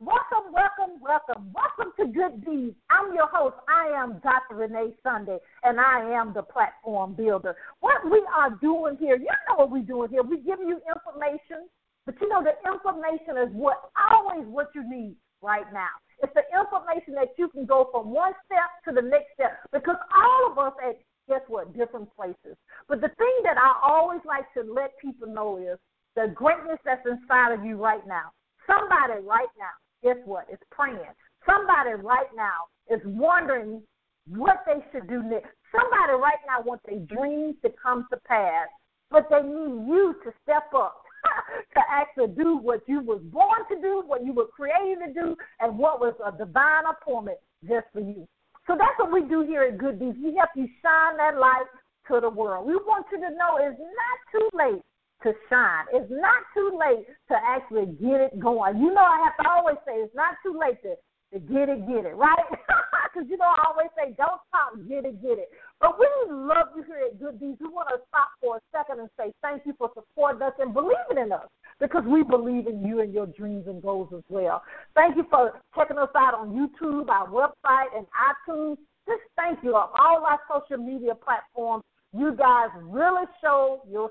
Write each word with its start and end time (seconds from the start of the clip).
Welcome, 0.00 0.56
welcome, 0.56 0.96
welcome. 1.04 1.52
Welcome 1.52 1.92
to 2.00 2.08
Good 2.08 2.40
Deeds. 2.40 2.74
I'm 2.88 3.12
your 3.12 3.28
host. 3.28 3.56
I 3.68 3.92
am 4.00 4.16
Dr. 4.24 4.56
Renee 4.56 4.96
Sunday, 5.04 5.36
and 5.62 5.78
I 5.78 6.16
am 6.16 6.32
the 6.32 6.40
platform 6.40 7.12
builder. 7.12 7.54
What 7.80 8.00
we 8.10 8.24
are 8.34 8.48
doing 8.62 8.96
here, 8.96 9.16
you 9.16 9.28
know 9.44 9.60
what 9.60 9.70
we're 9.70 9.84
doing 9.84 10.08
here. 10.08 10.22
We're 10.22 10.40
giving 10.40 10.68
you 10.72 10.80
information, 10.88 11.68
but 12.06 12.16
you 12.18 12.30
know 12.30 12.40
the 12.40 12.56
information 12.64 13.36
is 13.44 13.52
what 13.52 13.92
always 14.08 14.48
what 14.48 14.72
you 14.74 14.88
need 14.88 15.16
right 15.42 15.68
now. 15.70 15.92
It's 16.22 16.32
the 16.32 16.48
information 16.48 17.12
that 17.20 17.36
you 17.36 17.50
can 17.50 17.66
go 17.66 17.90
from 17.92 18.08
one 18.08 18.32
step 18.48 18.72
to 18.88 18.96
the 18.96 19.06
next 19.06 19.36
step 19.36 19.60
because 19.70 20.00
all 20.16 20.48
of 20.50 20.56
us 20.56 20.72
at 20.80 20.96
guess 21.28 21.44
what, 21.48 21.76
different 21.76 22.08
places. 22.16 22.56
But 22.88 23.02
the 23.02 23.12
thing 23.20 23.36
that 23.44 23.60
I 23.60 23.76
always 23.84 24.24
like 24.24 24.48
to 24.56 24.64
let 24.64 24.96
people 24.96 25.28
know 25.28 25.60
is 25.60 25.76
the 26.16 26.32
greatness 26.34 26.80
that's 26.86 27.04
inside 27.04 27.52
of 27.52 27.66
you 27.66 27.76
right 27.76 28.00
now. 28.08 28.32
Somebody 28.66 29.20
right 29.28 29.52
now, 29.60 29.76
guess 30.02 30.16
what? 30.24 30.46
It's 30.50 30.62
praying. 30.70 30.98
Somebody 31.46 32.02
right 32.02 32.30
now 32.36 32.68
is 32.88 33.00
wondering 33.04 33.82
what 34.28 34.64
they 34.66 34.84
should 34.92 35.08
do 35.08 35.22
next. 35.22 35.48
Somebody 35.72 36.18
right 36.20 36.40
now 36.46 36.62
wants 36.64 36.84
their 36.86 37.00
dreams 37.00 37.56
to 37.62 37.70
come 37.82 38.06
to 38.10 38.18
pass, 38.26 38.68
but 39.10 39.26
they 39.30 39.42
need 39.42 39.86
you 39.86 40.14
to 40.24 40.32
step 40.42 40.72
up 40.74 41.02
to 41.74 41.80
actually 41.90 42.34
do 42.34 42.58
what 42.58 42.80
you 42.86 43.00
was 43.00 43.20
born 43.24 43.62
to 43.70 43.80
do, 43.80 44.02
what 44.06 44.24
you 44.24 44.32
were 44.32 44.46
created 44.46 44.98
to 45.06 45.12
do, 45.12 45.36
and 45.60 45.78
what 45.78 46.00
was 46.00 46.14
a 46.24 46.36
divine 46.36 46.84
appointment 46.90 47.38
just 47.66 47.86
for 47.92 48.00
you. 48.00 48.26
So 48.66 48.74
that's 48.76 48.98
what 48.98 49.12
we 49.12 49.22
do 49.28 49.42
here 49.42 49.62
at 49.62 49.78
Good 49.78 49.98
Deeds. 49.98 50.16
We 50.22 50.36
help 50.36 50.50
you 50.54 50.68
shine 50.82 51.16
that 51.16 51.38
light 51.38 51.66
to 52.08 52.20
the 52.20 52.30
world. 52.30 52.66
We 52.66 52.74
want 52.76 53.06
you 53.12 53.18
to 53.18 53.30
know 53.34 53.58
it's 53.58 53.78
not 53.78 54.18
too 54.32 54.48
late 54.54 54.82
to 55.22 55.32
shine. 55.48 55.84
It's 55.92 56.10
not 56.10 56.42
too 56.54 56.78
late 56.78 57.06
to 57.28 57.36
actually 57.36 57.86
get 58.00 58.20
it 58.20 58.40
going. 58.40 58.78
You 58.78 58.92
know, 58.92 59.04
I 59.04 59.22
have 59.24 59.36
to 59.44 59.50
always 59.50 59.76
say 59.86 59.94
it's 60.00 60.14
not 60.14 60.36
too 60.42 60.58
late 60.58 60.80
to, 60.82 60.96
to 61.32 61.38
get 61.38 61.68
it, 61.68 61.86
get 61.86 62.06
it, 62.06 62.16
right? 62.16 62.46
Because, 63.12 63.28
you 63.28 63.38
know, 63.38 63.50
I 63.50 63.66
always 63.66 63.90
say 63.98 64.14
don't 64.14 64.38
stop, 64.48 64.78
get 64.88 65.04
it, 65.04 65.20
get 65.20 65.34
it. 65.38 65.50
But 65.80 65.98
we 65.98 66.06
love 66.30 66.68
you 66.76 66.84
here 66.84 67.10
at 67.10 67.18
Good 67.18 67.40
Deeds. 67.40 67.58
We 67.60 67.66
want 67.66 67.88
to 67.90 67.98
stop 68.06 68.28
for 68.40 68.58
a 68.58 68.60
second 68.70 69.00
and 69.00 69.10
say 69.18 69.32
thank 69.42 69.66
you 69.66 69.74
for 69.78 69.90
supporting 69.94 70.42
us 70.42 70.52
and 70.60 70.72
believing 70.72 71.18
in 71.18 71.32
us 71.32 71.48
because 71.80 72.04
we 72.06 72.22
believe 72.22 72.66
in 72.66 72.84
you 72.84 73.00
and 73.00 73.12
your 73.12 73.26
dreams 73.26 73.66
and 73.66 73.82
goals 73.82 74.12
as 74.14 74.22
well. 74.28 74.62
Thank 74.94 75.16
you 75.16 75.26
for 75.28 75.60
checking 75.74 75.98
us 75.98 76.10
out 76.16 76.34
on 76.34 76.54
YouTube, 76.54 77.08
our 77.08 77.26
website, 77.26 77.90
and 77.96 78.06
iTunes. 78.14 78.76
Just 79.08 79.22
thank 79.34 79.58
you 79.64 79.74
on 79.74 79.88
all 79.98 80.24
our 80.24 80.38
social 80.46 80.82
media 80.82 81.14
platforms. 81.14 81.82
You 82.12 82.34
guys 82.36 82.68
really 82.82 83.24
show 83.40 83.82
your. 83.90 84.10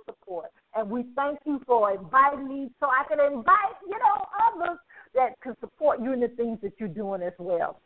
And 0.79 0.89
we 0.89 1.03
thank 1.13 1.39
you 1.45 1.61
for 1.67 1.91
inviting 1.91 2.47
me 2.47 2.69
so 2.79 2.87
I 2.87 3.03
can 3.09 3.19
invite, 3.19 3.75
you 3.85 3.99
know, 3.99 4.25
others 4.47 4.79
that 5.13 5.33
can 5.43 5.53
support 5.59 6.01
you 6.01 6.13
in 6.13 6.21
the 6.21 6.29
things 6.29 6.57
that 6.63 6.71
you're 6.79 6.87
doing 6.87 7.21
as 7.21 7.33
well. 7.37 7.81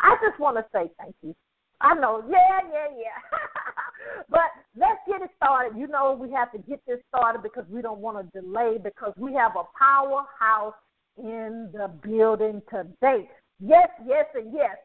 I 0.00 0.16
just 0.26 0.40
want 0.40 0.56
to 0.56 0.64
say 0.72 0.90
thank 0.98 1.14
you. 1.22 1.36
I 1.82 1.94
know, 1.94 2.24
yeah, 2.26 2.60
yeah, 2.72 2.96
yeah. 2.96 3.38
but 4.30 4.48
let's 4.76 4.98
get 5.06 5.20
it 5.20 5.30
started. 5.36 5.78
You 5.78 5.88
know, 5.88 6.16
we 6.18 6.32
have 6.32 6.50
to 6.52 6.58
get 6.58 6.80
this 6.86 7.00
started 7.08 7.42
because 7.42 7.64
we 7.68 7.82
don't 7.82 8.00
want 8.00 8.16
to 8.16 8.40
delay 8.40 8.78
because 8.82 9.12
we 9.18 9.34
have 9.34 9.52
a 9.54 9.64
powerhouse 9.78 10.74
in 11.18 11.70
the 11.74 11.88
building 12.02 12.62
today. 12.70 13.28
Yes, 13.60 13.90
yes, 14.06 14.24
and 14.34 14.54
yes. 14.54 14.76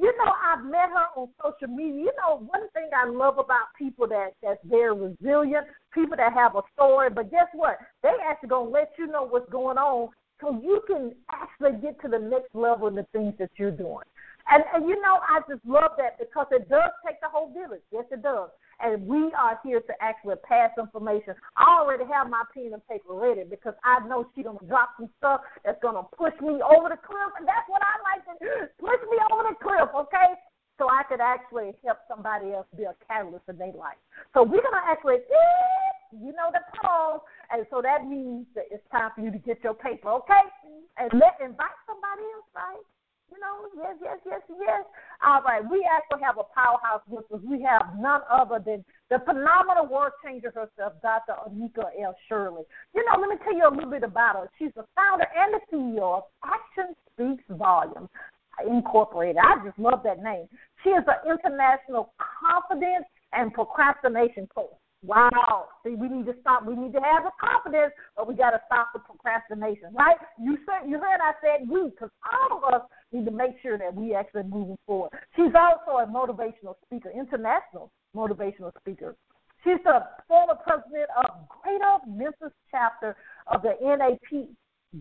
You 0.00 0.12
know, 0.16 0.32
I've 0.46 0.64
met 0.64 0.90
her 0.90 1.06
on 1.16 1.28
social 1.42 1.74
media. 1.74 2.02
You 2.02 2.12
know, 2.18 2.46
one 2.46 2.68
thing 2.70 2.88
I 2.94 3.08
love 3.08 3.38
about 3.38 3.74
people 3.76 4.06
that 4.08 4.30
that's 4.42 4.60
very 4.64 4.94
resilient, 4.94 5.66
people 5.92 6.16
that 6.16 6.32
have 6.32 6.54
a 6.54 6.62
story. 6.74 7.10
But 7.10 7.30
guess 7.30 7.48
what? 7.52 7.78
They 8.02 8.12
actually 8.24 8.50
gonna 8.50 8.70
let 8.70 8.92
you 8.96 9.08
know 9.08 9.26
what's 9.26 9.50
going 9.50 9.76
on, 9.76 10.10
so 10.40 10.60
you 10.62 10.82
can 10.86 11.14
actually 11.30 11.80
get 11.82 12.00
to 12.02 12.08
the 12.08 12.18
next 12.18 12.54
level 12.54 12.86
in 12.86 12.94
the 12.94 13.06
things 13.12 13.34
that 13.38 13.50
you're 13.56 13.72
doing. 13.72 14.06
And, 14.50 14.62
and 14.72 14.88
you 14.88 15.00
know, 15.02 15.18
I 15.28 15.40
just 15.50 15.64
love 15.66 15.92
that 15.98 16.18
because 16.18 16.46
it 16.52 16.68
does 16.68 16.90
take 17.04 17.20
the 17.20 17.28
whole 17.28 17.52
village. 17.52 17.82
Yes, 17.92 18.04
it 18.10 18.22
does. 18.22 18.50
And 18.80 19.06
we 19.06 19.32
are 19.34 19.58
here 19.64 19.80
to 19.80 19.94
actually 20.00 20.36
pass 20.46 20.70
information. 20.78 21.34
I 21.56 21.82
already 21.82 22.04
have 22.06 22.30
my 22.30 22.42
pen 22.54 22.70
and 22.72 22.86
paper 22.86 23.14
ready 23.14 23.42
because 23.42 23.74
I 23.82 24.06
know 24.06 24.26
she's 24.34 24.44
gonna 24.44 24.62
drop 24.68 24.90
some 24.96 25.10
stuff 25.18 25.40
that's 25.64 25.82
gonna 25.82 26.06
push 26.16 26.34
me 26.40 26.62
over 26.62 26.88
the 26.88 27.00
cliff, 27.02 27.32
and 27.38 27.46
that's 27.46 27.66
what 27.66 27.82
I 27.82 27.94
like 28.14 28.22
to 28.26 28.70
push 28.78 29.02
me 29.10 29.18
over 29.32 29.50
the 29.50 29.56
cliff. 29.58 29.90
Okay, 29.94 30.38
so 30.78 30.86
I 30.86 31.02
could 31.10 31.20
actually 31.20 31.74
help 31.84 31.98
somebody 32.06 32.54
else 32.54 32.66
be 32.76 32.84
a 32.84 32.94
catalyst 33.06 33.48
in 33.48 33.58
their 33.58 33.74
life. 33.74 33.98
So 34.32 34.44
we're 34.44 34.62
gonna 34.62 34.86
actually, 34.86 35.26
eh, 35.26 35.90
you 36.14 36.30
know, 36.38 36.54
the 36.54 36.62
pause, 36.78 37.20
and 37.50 37.66
so 37.70 37.82
that 37.82 38.06
means 38.06 38.46
that 38.54 38.70
it's 38.70 38.86
time 38.94 39.10
for 39.14 39.22
you 39.22 39.32
to 39.32 39.38
get 39.38 39.58
your 39.64 39.74
paper, 39.74 40.08
okay? 40.22 40.46
And 40.98 41.10
let 41.18 41.34
invite 41.42 41.78
somebody 41.86 42.22
else, 42.30 42.46
right? 42.54 42.86
You 43.30 43.38
know, 43.40 43.68
yes, 43.76 43.96
yes, 44.00 44.18
yes, 44.24 44.40
yes. 44.48 44.84
All 45.22 45.42
right, 45.42 45.60
we 45.68 45.84
actually 45.84 46.24
have 46.24 46.38
a 46.38 46.48
powerhouse 46.54 47.02
with 47.08 47.24
us. 47.32 47.40
We 47.44 47.60
have 47.62 47.92
none 47.98 48.22
other 48.30 48.58
than 48.64 48.84
the 49.10 49.18
phenomenal 49.24 49.86
word 49.86 50.12
changer 50.24 50.48
herself, 50.48 50.94
Dr. 51.02 51.34
Onika 51.44 51.92
L. 52.00 52.14
Shirley. 52.28 52.62
You 52.94 53.04
know, 53.04 53.20
let 53.20 53.28
me 53.28 53.36
tell 53.44 53.54
you 53.54 53.68
a 53.68 53.74
little 53.74 53.90
bit 53.90 54.02
about 54.02 54.36
her. 54.36 54.50
She's 54.58 54.72
the 54.74 54.84
founder 54.96 55.26
and 55.28 55.54
the 55.54 55.60
CEO 55.68 56.18
of 56.18 56.24
Action 56.44 56.94
Speaks 57.12 57.44
Volumes 57.50 58.08
Incorporated. 58.66 59.36
I 59.42 59.64
just 59.64 59.78
love 59.78 60.00
that 60.04 60.22
name. 60.22 60.48
She 60.82 60.90
is 60.90 61.04
an 61.06 61.28
international 61.28 62.12
confidence 62.16 63.06
and 63.32 63.52
procrastination 63.52 64.48
coach. 64.54 64.77
Wow. 65.02 65.68
See, 65.84 65.94
we 65.94 66.08
need 66.08 66.26
to 66.26 66.34
stop. 66.40 66.66
We 66.66 66.74
need 66.74 66.92
to 66.92 67.00
have 67.00 67.22
the 67.22 67.30
confidence, 67.38 67.92
but 68.16 68.26
we 68.26 68.34
got 68.34 68.50
to 68.50 68.60
stop 68.66 68.88
the 68.92 68.98
procrastination, 68.98 69.94
right? 69.94 70.16
You 70.42 70.58
said 70.66 70.88
you 70.88 70.98
heard 70.98 71.20
I 71.22 71.32
said 71.40 71.68
we, 71.68 71.90
because 71.90 72.10
all 72.26 72.58
of 72.58 72.74
us 72.74 72.82
need 73.12 73.24
to 73.26 73.30
make 73.30 73.54
sure 73.62 73.78
that 73.78 73.94
we 73.94 74.14
actually 74.14 74.44
moving 74.44 74.76
forward. 74.86 75.10
She's 75.36 75.54
also 75.54 76.02
a 76.02 76.06
motivational 76.06 76.74
speaker, 76.84 77.10
international 77.14 77.92
motivational 78.16 78.72
speaker. 78.80 79.14
She's 79.62 79.78
the 79.84 80.02
former 80.26 80.54
president 80.66 81.10
of 81.16 81.46
Greater 81.62 81.98
Memphis 82.06 82.52
chapter 82.70 83.16
of 83.46 83.62
the 83.62 83.74
NAP. 83.80 84.48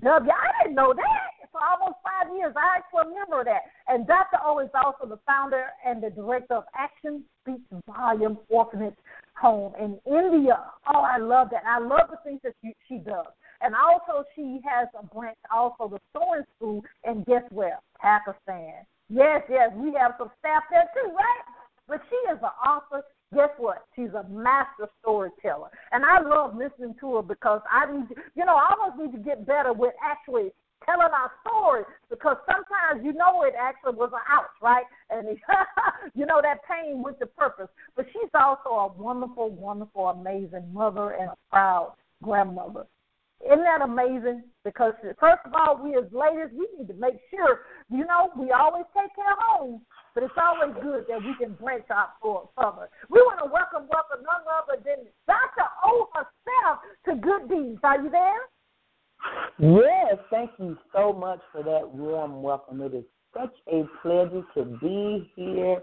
W. 0.01 0.31
I 0.31 0.63
didn't 0.63 0.75
know 0.75 0.93
that 0.93 1.47
for 1.51 1.61
almost 1.63 1.97
five 2.03 2.35
years. 2.35 2.53
I 2.57 2.77
actually 2.77 3.13
remember 3.13 3.43
that. 3.45 3.61
And 3.87 4.05
Dr. 4.05 4.37
O 4.43 4.59
is 4.59 4.69
also 4.75 5.07
the 5.07 5.19
founder 5.25 5.67
and 5.85 6.03
the 6.03 6.09
director 6.09 6.55
of 6.55 6.63
Action 6.75 7.23
Speaks 7.41 7.63
Volume 7.87 8.37
Orphanage 8.49 8.95
Home 9.41 9.73
in 9.79 9.99
India. 10.05 10.59
Oh, 10.93 11.01
I 11.01 11.17
love 11.17 11.49
that. 11.51 11.63
I 11.67 11.79
love 11.79 12.09
the 12.09 12.17
things 12.23 12.39
that 12.43 12.53
she, 12.61 12.73
she 12.87 12.97
does. 12.97 13.27
And 13.61 13.73
also, 13.75 14.23
she 14.35 14.59
has 14.65 14.87
a 14.99 15.05
branch, 15.05 15.37
also 15.53 15.89
the 15.89 15.99
sewing 16.13 16.43
school, 16.55 16.83
and 17.03 17.25
guess 17.25 17.43
where? 17.51 17.79
Pakistan. 17.99 18.85
Yes, 19.09 19.41
yes, 19.49 19.69
we 19.75 19.93
have 19.99 20.13
some 20.17 20.31
staff 20.39 20.63
there 20.69 20.89
too, 20.93 21.09
right? 21.11 21.43
But 21.87 22.01
she 22.09 22.15
is 22.31 22.39
an 22.41 22.51
author. 22.67 23.03
Guess 23.33 23.49
what? 23.57 23.85
She's 23.95 24.13
a 24.13 24.27
master 24.29 24.87
storyteller. 25.01 25.69
And 25.91 26.03
I 26.03 26.21
love 26.21 26.55
listening 26.55 26.95
to 26.99 27.15
her 27.15 27.21
because 27.21 27.61
I 27.71 27.91
need, 27.91 28.07
you 28.35 28.45
know, 28.45 28.55
I 28.55 28.73
almost 28.73 29.01
need 29.01 29.17
to 29.17 29.23
get 29.23 29.45
better 29.45 29.73
with 29.73 29.93
actually 30.03 30.51
telling 30.85 31.11
our 31.13 31.31
story 31.41 31.83
because 32.09 32.37
sometimes 32.45 33.03
you 33.05 33.13
know 33.13 33.43
it 33.43 33.53
actually 33.59 33.95
was 33.95 34.11
an 34.13 34.23
ouch, 34.29 34.53
right? 34.61 34.85
And 35.09 35.37
you 36.15 36.25
know 36.25 36.41
that 36.41 36.59
pain 36.67 37.03
with 37.03 37.19
the 37.19 37.25
purpose. 37.25 37.69
But 37.95 38.05
she's 38.13 38.31
also 38.33 38.69
a 38.69 38.87
wonderful, 38.93 39.49
wonderful, 39.49 40.07
amazing 40.07 40.71
mother 40.73 41.11
and 41.11 41.29
a 41.29 41.37
proud 41.49 41.93
grandmother. 42.23 42.85
Isn't 43.45 43.63
that 43.63 43.85
amazing? 43.85 44.43
Because 44.65 44.93
first 45.19 45.45
of 45.45 45.53
all, 45.53 45.77
we 45.77 45.95
as 45.95 46.09
ladies, 46.11 46.49
we 46.57 46.67
need 46.77 46.87
to 46.87 46.97
make 46.97 47.21
sure, 47.29 47.61
you 47.89 48.03
know, 48.03 48.33
we 48.35 48.49
always 48.51 48.85
take 48.97 49.13
care 49.15 49.31
of 49.31 49.37
home, 49.39 49.81
but 50.15 50.23
it's 50.23 50.33
always 50.35 50.73
good 50.81 51.05
that 51.07 51.21
we 51.21 51.35
can 51.37 51.53
branch 51.53 51.85
out 51.93 52.17
for 52.19 52.49
further. 52.57 52.89
We 53.09 53.21
want 53.21 53.39
to 53.45 53.49
welcome, 53.53 53.87
welcome 53.93 54.25
none 54.25 54.41
other 54.49 54.81
than 54.81 55.05
Dr. 55.27 55.69
O 55.85 56.09
herself 56.13 56.81
to 57.05 57.15
Good 57.15 57.47
Deeds. 57.47 57.79
Are 57.83 58.01
you 58.01 58.09
there? 58.09 58.49
Yes, 59.59 60.17
thank 60.29 60.51
you 60.59 60.77
so 60.93 61.13
much 61.13 61.39
for 61.51 61.63
that 61.63 61.89
warm 61.89 62.41
welcome. 62.41 62.81
It 62.81 62.93
is 62.93 63.05
such 63.33 63.53
a 63.71 63.83
pleasure 64.01 64.43
to 64.55 64.65
be 64.81 65.31
here 65.35 65.79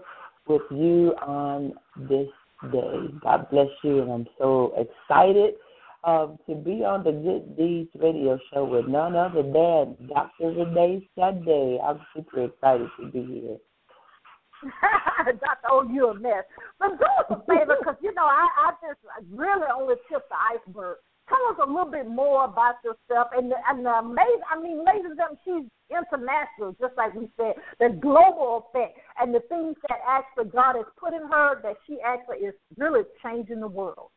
with 0.47 0.61
you 0.71 1.13
on 1.21 1.73
this 1.97 2.29
day. 2.71 2.95
God 3.21 3.49
bless 3.49 3.67
you, 3.83 4.01
and 4.01 4.11
I'm 4.11 4.27
so 4.37 4.73
excited 4.77 5.55
um, 6.05 6.37
to 6.47 6.55
be 6.55 6.83
on 6.83 7.03
the 7.03 7.11
Good 7.11 7.57
Deeds 7.57 7.89
radio 7.99 8.39
show 8.53 8.63
with 8.63 8.87
none 8.87 9.15
other 9.15 9.43
than 9.43 10.07
Dr. 10.07 10.51
Renee 10.51 11.07
Sunday. 11.17 11.79
I'm 11.83 11.99
super 12.15 12.45
excited 12.45 12.87
to 12.99 13.07
be 13.07 13.25
here. 13.25 13.57
Dr. 15.25 15.67
Oh, 15.69 15.87
you're 15.91 16.11
a 16.11 16.19
mess. 16.19 16.43
But 16.79 16.97
do 16.99 17.05
us 17.05 17.25
a 17.29 17.45
favor, 17.45 17.75
because, 17.79 17.95
you 18.01 18.13
know, 18.13 18.25
I, 18.25 18.47
I 18.57 18.71
just 18.87 18.99
really 19.31 19.67
only 19.75 19.95
tipped 20.09 20.29
the 20.29 20.35
iceberg. 20.35 20.97
Tell 21.27 21.41
us 21.49 21.67
a 21.67 21.69
little 21.69 21.89
bit 21.89 22.07
more 22.07 22.45
about 22.45 22.75
yourself. 22.83 23.29
And, 23.35 23.51
and 23.69 23.85
the 23.85 23.89
amazing, 23.89 24.45
I 24.51 24.61
mean, 24.61 24.85
ladies 24.85 25.05
and 25.05 25.17
gentlemen, 25.17 25.39
she's 25.43 25.65
international, 25.89 26.75
just 26.79 26.95
like 26.97 27.13
we 27.15 27.29
said, 27.37 27.55
the 27.79 27.97
global 27.99 28.69
effect 28.69 28.99
and 29.19 29.33
the 29.33 29.41
things 29.49 29.75
that 29.89 29.99
actually 30.07 30.51
God 30.51 30.75
has 30.75 30.85
put 30.99 31.13
in 31.13 31.27
her 31.27 31.61
that 31.63 31.77
she 31.87 31.97
actually 32.05 32.45
is 32.45 32.53
really 32.77 33.03
changing 33.23 33.59
the 33.59 33.67
world. 33.67 34.09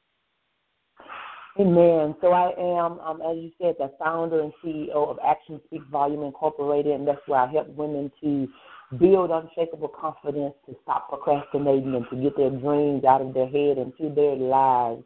Amen. 1.58 2.14
So 2.20 2.32
I 2.32 2.52
am, 2.56 3.00
um, 3.00 3.20
as 3.20 3.36
you 3.36 3.50
said, 3.60 3.74
the 3.78 3.90
founder 3.98 4.42
and 4.42 4.52
CEO 4.62 4.94
of 4.94 5.18
Action 5.26 5.60
Speak 5.66 5.82
Volume 5.90 6.22
Incorporated, 6.22 6.92
and 6.92 7.08
that's 7.08 7.26
where 7.26 7.40
I 7.40 7.50
help 7.50 7.68
women 7.68 8.12
to 8.22 8.46
build 8.96 9.30
unshakable 9.30 9.88
confidence, 9.88 10.54
to 10.66 10.76
stop 10.82 11.08
procrastinating, 11.08 11.94
and 11.96 12.06
to 12.10 12.16
get 12.16 12.36
their 12.36 12.50
dreams 12.50 13.04
out 13.04 13.22
of 13.22 13.34
their 13.34 13.48
head 13.48 13.76
into 13.76 14.14
their 14.14 14.36
lives. 14.36 15.02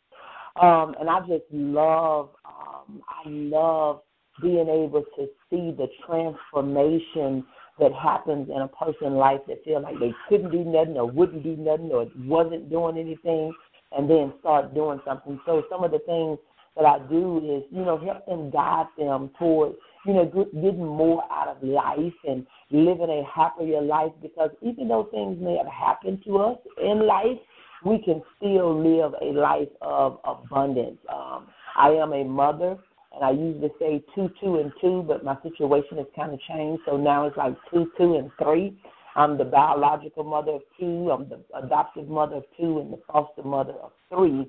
Um, 0.61 0.95
and 1.01 1.09
I 1.09 1.21
just 1.21 1.45
love, 1.51 2.31
um, 2.45 3.03
I 3.09 3.29
love 3.29 4.01
being 4.41 4.69
able 4.69 5.05
to 5.17 5.27
see 5.51 5.75
the 5.77 5.87
transformation 6.07 7.45
that 7.79 7.93
happens 7.93 8.49
in 8.49 8.63
a 8.63 8.69
person's 8.69 9.17
life 9.17 9.41
that 9.49 9.65
feel 9.65 9.81
like 9.81 9.99
they 9.99 10.15
couldn't 10.29 10.51
do 10.51 10.65
nothing 10.65 10.97
or 10.97 11.11
wouldn't 11.11 11.43
do 11.43 11.57
nothing 11.57 11.91
or 11.93 12.07
wasn't 12.27 12.71
doing 12.71 12.99
anything 12.99 13.53
and 13.97 14.09
then 14.09 14.33
start 14.41 14.75
doing 14.75 15.01
something. 15.07 15.41
So 15.47 15.63
some 15.71 15.85
of 15.85 15.91
the 15.91 15.99
things 16.01 16.39
that 16.77 16.85
I 16.85 16.99
do 17.11 17.39
is, 17.39 17.65
you 17.71 17.85
know, 17.85 17.99
help 17.99 18.27
them 18.27 18.51
guide 18.51 18.87
them 18.99 19.31
toward, 19.39 19.73
you 20.07 20.15
know, 20.15 20.25
getting 20.55 20.87
more 20.87 21.23
out 21.31 21.49
of 21.49 21.63
life 21.63 22.13
and 22.27 22.47
living 22.71 23.11
a 23.11 23.23
happier 23.33 23.83
life 23.83 24.13
because 24.23 24.51
even 24.63 24.89
though 24.89 25.09
things 25.11 25.39
may 25.41 25.57
have 25.57 25.67
happened 25.67 26.23
to 26.25 26.39
us 26.39 26.59
in 26.83 27.07
life, 27.07 27.39
we 27.85 28.03
can 28.03 28.23
still 28.37 28.77
live 28.81 29.13
a 29.21 29.33
life 29.33 29.69
of 29.81 30.19
abundance. 30.25 30.99
Um, 31.13 31.49
I 31.77 31.91
am 31.91 32.13
a 32.13 32.25
mother, 32.25 32.77
and 33.15 33.25
I 33.25 33.31
usually 33.31 33.71
say 33.79 34.03
two, 34.15 34.31
two, 34.41 34.59
and 34.59 34.73
two, 34.81 35.05
but 35.07 35.25
my 35.25 35.37
situation 35.43 35.99
has 35.99 36.07
kind 36.15 36.33
of 36.33 36.41
changed, 36.41 36.83
so 36.87 36.97
now 36.97 37.27
it's 37.27 37.37
like 37.37 37.55
two, 37.73 37.91
two, 37.99 38.17
and 38.17 38.31
three. 38.43 38.77
I'm 39.15 39.37
the 39.37 39.45
biological 39.45 40.25
mother 40.25 40.53
of 40.53 40.63
two. 40.79 41.11
I'm 41.11 41.29
the 41.29 41.41
adoptive 41.63 42.09
mother 42.09 42.37
of 42.37 42.45
two 42.59 42.79
and 42.79 42.93
the 42.93 43.01
foster 43.11 43.43
mother 43.43 43.75
of 43.75 43.93
three. 44.09 44.47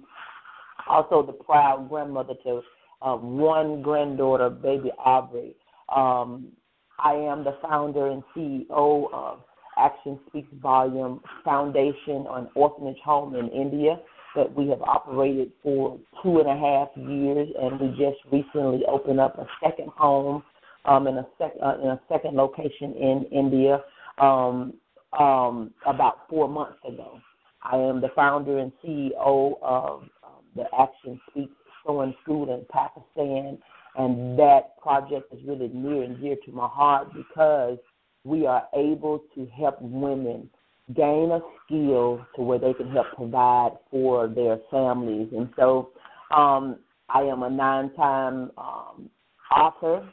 Also, 0.87 1.25
the 1.25 1.33
proud 1.33 1.89
grandmother 1.89 2.33
to 2.43 2.61
uh, 3.01 3.15
one 3.15 3.81
granddaughter, 3.81 4.49
baby 4.49 4.91
Aubrey. 4.97 5.55
Um, 5.93 6.53
I 6.99 7.13
am 7.13 7.43
the 7.43 7.57
founder 7.61 8.07
and 8.07 8.23
CEO 8.35 9.11
of 9.13 9.39
Action 9.83 10.19
Speaks 10.27 10.47
Volume 10.61 11.19
Foundation, 11.43 12.25
an 12.29 12.47
orphanage 12.55 12.99
home 13.03 13.35
in 13.35 13.49
India 13.49 13.99
that 14.35 14.53
we 14.55 14.69
have 14.69 14.81
operated 14.81 15.51
for 15.61 15.99
two 16.21 16.39
and 16.39 16.49
a 16.49 16.57
half 16.57 16.87
years, 16.95 17.49
and 17.61 17.79
we 17.79 17.89
just 17.89 18.17
recently 18.31 18.83
opened 18.87 19.19
up 19.19 19.37
a 19.37 19.45
second 19.63 19.89
home 19.95 20.43
um, 20.85 21.07
in 21.07 21.17
a 21.17 21.27
sec- 21.37 21.57
uh, 21.63 21.77
in 21.81 21.89
a 21.89 22.01
second 22.09 22.35
location 22.35 22.93
in 22.93 23.25
India 23.31 23.83
um, 24.19 24.73
um, 25.17 25.71
about 25.85 26.27
four 26.29 26.47
months 26.47 26.79
ago. 26.87 27.19
I 27.63 27.77
am 27.77 28.01
the 28.01 28.09
founder 28.15 28.59
and 28.59 28.71
CEO 28.83 29.53
of 29.61 30.03
um, 30.23 30.43
the 30.55 30.65
Action 30.79 31.19
Speaks 31.29 31.53
Sewing 31.85 32.13
School 32.23 32.53
in 32.53 32.65
Pakistan, 32.71 33.57
and 33.95 34.37
that 34.39 34.79
project 34.81 35.33
is 35.33 35.39
really 35.45 35.69
near 35.69 36.03
and 36.03 36.19
dear 36.19 36.35
to 36.45 36.51
my 36.51 36.67
heart 36.67 37.07
because 37.13 37.77
we 38.23 38.45
are 38.45 38.67
able 38.75 39.23
to 39.35 39.45
help 39.47 39.81
women 39.81 40.49
gain 40.95 41.31
a 41.31 41.39
skill 41.65 42.25
to 42.35 42.41
where 42.41 42.59
they 42.59 42.73
can 42.73 42.89
help 42.91 43.07
provide 43.15 43.71
for 43.89 44.27
their 44.27 44.59
families. 44.69 45.29
And 45.35 45.49
so 45.57 45.89
um, 46.35 46.77
I 47.09 47.21
am 47.21 47.43
a 47.43 47.49
nine 47.49 47.93
time 47.95 48.51
um, 48.57 49.09
author 49.55 50.07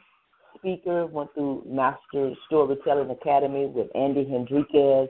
speaker, 0.57 1.05
went 1.07 1.33
through 1.33 1.63
Master 1.67 2.33
Storytelling 2.45 3.09
Academy 3.09 3.65
with 3.65 3.87
Andy 3.95 4.25
Henriquez. 4.25 5.09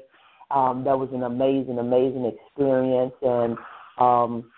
Um, 0.50 0.83
that 0.83 0.98
was 0.98 1.09
an 1.13 1.24
amazing, 1.24 1.80
amazing 1.80 2.25
experience, 2.25 3.13
and 3.21 3.57
um, 4.00 4.51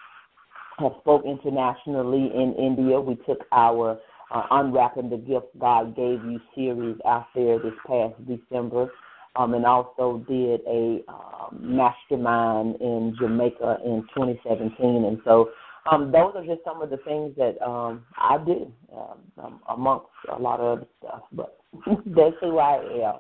have 0.80 0.94
spoke 1.01 1.24
internationally 1.25 2.31
in 2.34 2.56
India. 2.57 3.00
We 3.00 3.16
took 3.28 3.40
our 3.51 4.00
uh, 4.33 4.44
Unwrapping 4.51 5.09
the 5.09 5.18
Gift 5.18 5.47
God 5.59 5.95
Gave 5.95 6.24
You 6.25 6.39
series 6.56 6.97
out 7.06 7.27
there 7.35 7.59
this 7.59 7.74
past 7.88 8.15
December, 8.27 8.91
um, 9.35 9.53
and 9.53 9.65
also 9.65 10.25
did 10.27 10.62
a 10.68 11.01
um, 11.07 11.59
mastermind 11.62 12.75
in 12.81 13.15
Jamaica 13.19 13.77
in 13.85 14.03
2017. 14.15 15.06
And 15.06 15.19
so 15.24 15.51
um, 15.91 16.12
those 16.12 16.33
are 16.35 16.45
just 16.45 16.63
some 16.63 16.81
of 16.81 16.89
the 16.89 16.97
things 16.97 17.35
that 17.38 17.62
um, 17.65 18.06
I 18.18 18.38
do 18.44 18.71
um, 18.95 19.18
um, 19.44 19.59
amongst 19.69 20.07
a 20.31 20.39
lot 20.39 20.59
of 20.59 20.80
other 20.80 20.88
stuff. 21.00 21.21
But 21.31 21.57
that's 22.06 22.35
who 22.41 22.57
I 22.57 22.77
am. 22.77 23.19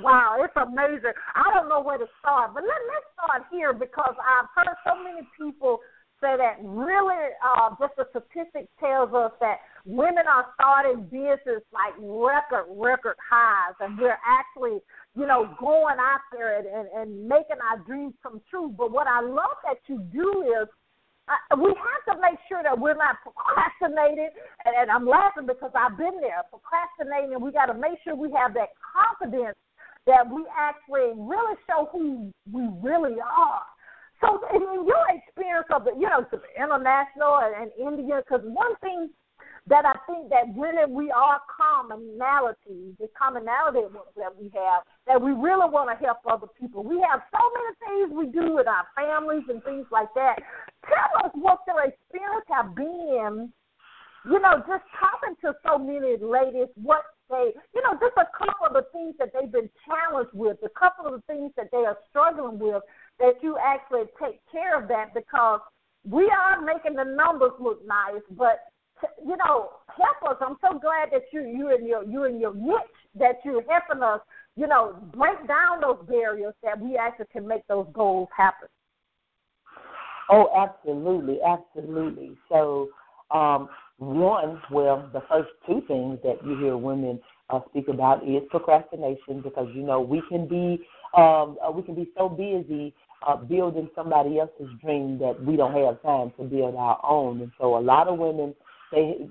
Wow, 0.00 0.42
it's 0.42 0.54
amazing. 0.56 1.14
I 1.36 1.54
don't 1.54 1.68
know 1.68 1.80
where 1.80 1.98
to 1.98 2.06
start, 2.18 2.50
but 2.52 2.64
let, 2.64 2.82
let's 2.90 3.06
start 3.14 3.42
here 3.52 3.72
because 3.72 4.14
I've 4.18 4.50
heard 4.54 4.74
so 4.82 4.98
many 4.98 5.22
people 5.38 5.78
say 6.20 6.36
that 6.36 6.56
really 6.62 7.32
uh, 7.42 7.74
just 7.80 7.94
the 7.96 8.06
statistic 8.10 8.68
tells 8.78 9.12
us 9.14 9.32
that 9.40 9.58
women 9.84 10.24
are 10.26 10.46
starting 10.54 11.04
business 11.04 11.62
like 11.72 11.94
record 11.98 12.66
record 12.70 13.16
highs, 13.18 13.74
and 13.80 13.98
we're 13.98 14.18
actually 14.24 14.80
you 15.16 15.26
know 15.26 15.54
going 15.60 15.96
out 15.98 16.24
there 16.32 16.58
and, 16.58 16.88
and, 16.96 17.28
making 17.28 17.60
our 17.60 17.78
dreams 17.84 18.14
come 18.22 18.40
true. 18.50 18.72
But 18.76 18.92
what 18.92 19.06
I 19.06 19.20
love 19.20 19.58
that 19.64 19.78
you 19.86 19.98
do 20.12 20.44
is 20.62 20.68
uh, 21.28 21.56
we 21.56 21.72
have 21.72 22.14
to 22.14 22.20
make 22.20 22.38
sure 22.48 22.62
that 22.62 22.78
we're 22.78 22.96
not 22.96 23.16
procrastinating. 23.22 24.30
And, 24.64 24.74
and 24.76 24.90
I'm 24.90 25.06
laughing 25.06 25.46
because 25.46 25.72
I've 25.74 25.96
been 25.96 26.20
there 26.20 26.44
procrastinating. 26.50 27.40
We 27.40 27.52
got 27.52 27.66
to 27.66 27.74
make 27.74 27.98
sure 28.04 28.14
we 28.14 28.32
have 28.32 28.54
that 28.54 28.76
confidence 28.80 29.56
that 30.06 30.28
we 30.28 30.44
actually 30.52 31.16
really 31.16 31.56
show 31.66 31.88
who 31.90 32.30
we 32.52 32.68
really 32.82 33.16
are. 33.20 33.64
So, 34.24 34.40
in 34.56 34.86
your 34.88 35.04
experience 35.12 35.68
of 35.68 35.84
the, 35.84 35.92
you 35.92 36.08
know, 36.08 36.24
the 36.32 36.40
international 36.56 37.44
and, 37.44 37.68
and 37.68 37.70
India, 37.76 38.24
because 38.24 38.40
one 38.44 38.72
thing 38.80 39.10
that 39.66 39.84
I 39.84 39.96
think 40.08 40.28
that 40.28 40.48
really 40.56 40.88
we 40.88 41.10
are 41.10 41.40
commonality, 41.48 42.96
the 43.00 43.08
commonality 43.16 43.84
that 44.16 44.32
we 44.36 44.48
have, 44.56 44.84
that 45.06 45.20
we 45.20 45.32
really 45.32 45.68
want 45.68 45.92
to 45.92 45.96
help 46.04 46.18
other 46.24 46.48
people. 46.58 46.84
We 46.84 47.04
have 47.04 47.20
so 47.32 47.40
many 47.52 47.72
things 47.84 48.16
we 48.16 48.26
do 48.32 48.54
with 48.56 48.66
our 48.66 48.84
families 48.96 49.44
and 49.48 49.64
things 49.64 49.86
like 49.92 50.12
that. 50.14 50.36
Tell 50.88 51.24
us 51.24 51.32
what 51.34 51.60
their 51.66 51.84
experience 51.84 52.48
have 52.48 52.74
been. 52.74 53.52
You 54.24 54.40
know, 54.40 54.56
just 54.64 54.84
talking 55.00 55.36
to 55.44 55.52
so 55.64 55.76
many 55.76 56.16
ladies, 56.16 56.68
what 56.80 57.04
they, 57.28 57.52
you 57.74 57.82
know, 57.82 57.96
just 58.00 58.16
a 58.16 58.28
couple 58.36 58.68
of 58.68 58.72
the 58.72 58.84
things 58.92 59.14
that 59.18 59.32
they've 59.32 59.52
been 59.52 59.68
challenged 59.84 60.32
with, 60.32 60.56
a 60.64 60.72
couple 60.78 61.06
of 61.06 61.12
the 61.12 61.24
things 61.26 61.52
that 61.56 61.68
they 61.72 61.84
are 61.84 61.96
struggling 62.08 62.58
with, 62.58 62.82
that 63.18 63.34
you 63.42 63.56
actually 63.62 64.04
take 64.22 64.40
care 64.50 64.80
of 64.80 64.88
that 64.88 65.14
because 65.14 65.60
we 66.08 66.30
are 66.30 66.60
making 66.60 66.94
the 66.94 67.04
numbers 67.04 67.52
look 67.60 67.86
nice, 67.86 68.22
but 68.32 68.60
you 69.24 69.36
know, 69.36 69.70
help 69.88 70.30
us. 70.30 70.36
I'm 70.40 70.56
so 70.60 70.78
glad 70.78 71.10
that 71.12 71.22
you 71.32 71.42
you 71.42 71.74
and 71.74 71.86
your 71.86 72.04
you 72.04 72.24
and 72.24 72.40
your 72.40 72.54
niche 72.54 72.80
that 73.16 73.36
you're 73.44 73.62
helping 73.68 74.02
us, 74.02 74.20
you 74.56 74.66
know, 74.66 74.96
break 75.14 75.46
down 75.46 75.80
those 75.80 75.98
barriers 76.08 76.54
that 76.62 76.80
we 76.80 76.96
actually 76.96 77.26
can 77.32 77.46
make 77.46 77.66
those 77.66 77.86
goals 77.92 78.28
happen. 78.36 78.68
Oh, 80.30 80.48
absolutely, 80.56 81.38
absolutely. 81.46 82.36
So, 82.48 82.88
um, 83.30 83.68
one, 83.98 84.60
well, 84.70 85.08
the 85.12 85.22
first 85.28 85.50
two 85.66 85.82
things 85.86 86.18
that 86.24 86.44
you 86.44 86.58
hear 86.58 86.76
women 86.76 87.20
uh, 87.50 87.60
speak 87.70 87.88
about 87.88 88.26
is 88.26 88.42
procrastination 88.50 89.42
because 89.42 89.68
you 89.74 89.82
know 89.82 90.00
we 90.00 90.22
can 90.28 90.48
be 90.48 90.84
um, 91.16 91.56
uh, 91.64 91.70
we 91.70 91.82
can 91.82 91.94
be 91.94 92.08
so 92.16 92.28
busy 92.28 92.94
uh, 93.26 93.36
building 93.36 93.88
somebody 93.94 94.38
else's 94.38 94.68
dream 94.82 95.18
that 95.18 95.42
we 95.44 95.56
don't 95.56 95.74
have 95.74 96.02
time 96.02 96.32
to 96.38 96.44
build 96.44 96.74
our 96.76 97.00
own, 97.04 97.40
and 97.40 97.52
so 97.58 97.76
a 97.76 97.80
lot 97.80 98.08
of 98.08 98.18
women 98.18 98.54
they 98.92 99.28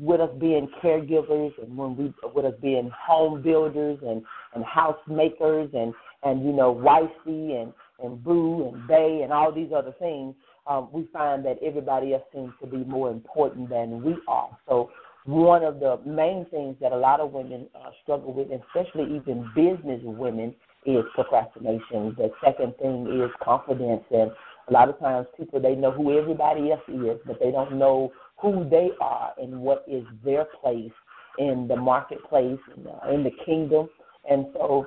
with 0.00 0.20
us 0.20 0.30
being 0.40 0.68
caregivers 0.82 1.52
and 1.62 1.76
when 1.76 1.96
we 1.96 2.12
with 2.34 2.44
us 2.44 2.54
being 2.60 2.90
home 2.98 3.42
builders 3.42 3.98
and 4.02 4.22
and 4.54 4.64
house 4.64 4.98
makers 5.08 5.70
and 5.72 5.94
and 6.22 6.44
you 6.44 6.52
know 6.52 6.72
wifey 6.72 7.54
and 7.54 7.72
and 8.02 8.24
boo 8.24 8.68
and 8.68 8.88
bay 8.88 9.20
and 9.22 9.32
all 9.32 9.52
these 9.52 9.70
other 9.76 9.94
things 9.98 10.34
um, 10.66 10.88
we 10.92 11.08
find 11.12 11.44
that 11.44 11.58
everybody 11.62 12.14
else 12.14 12.22
seems 12.32 12.52
to 12.60 12.66
be 12.66 12.78
more 12.78 13.10
important 13.10 13.68
than 13.68 14.02
we 14.02 14.16
are. 14.26 14.56
So 14.66 14.90
one 15.26 15.62
of 15.62 15.80
the 15.80 16.00
main 16.06 16.46
things 16.50 16.76
that 16.80 16.92
a 16.92 16.96
lot 16.96 17.20
of 17.20 17.32
women 17.32 17.66
uh, 17.74 17.90
struggle 18.02 18.32
with 18.32 18.48
especially 18.50 19.16
even 19.16 19.50
business 19.54 20.00
women 20.04 20.54
is 20.86 21.04
procrastination 21.14 22.14
the 22.16 22.30
second 22.44 22.74
thing 22.78 23.06
is 23.22 23.30
confidence 23.42 24.04
and 24.10 24.30
a 24.68 24.72
lot 24.72 24.88
of 24.88 24.98
times 24.98 25.26
people 25.36 25.60
they 25.60 25.74
know 25.74 25.90
who 25.90 26.18
everybody 26.18 26.70
else 26.72 26.80
is 26.88 27.18
but 27.26 27.38
they 27.40 27.50
don't 27.50 27.76
know 27.78 28.10
who 28.40 28.68
they 28.68 28.90
are 29.00 29.32
and 29.40 29.58
what 29.58 29.84
is 29.88 30.04
their 30.24 30.46
place 30.60 30.92
in 31.38 31.66
the 31.68 31.76
marketplace 31.76 32.58
uh, 32.70 33.10
in 33.10 33.24
the 33.24 33.30
kingdom. 33.44 33.88
And 34.28 34.46
so, 34.54 34.86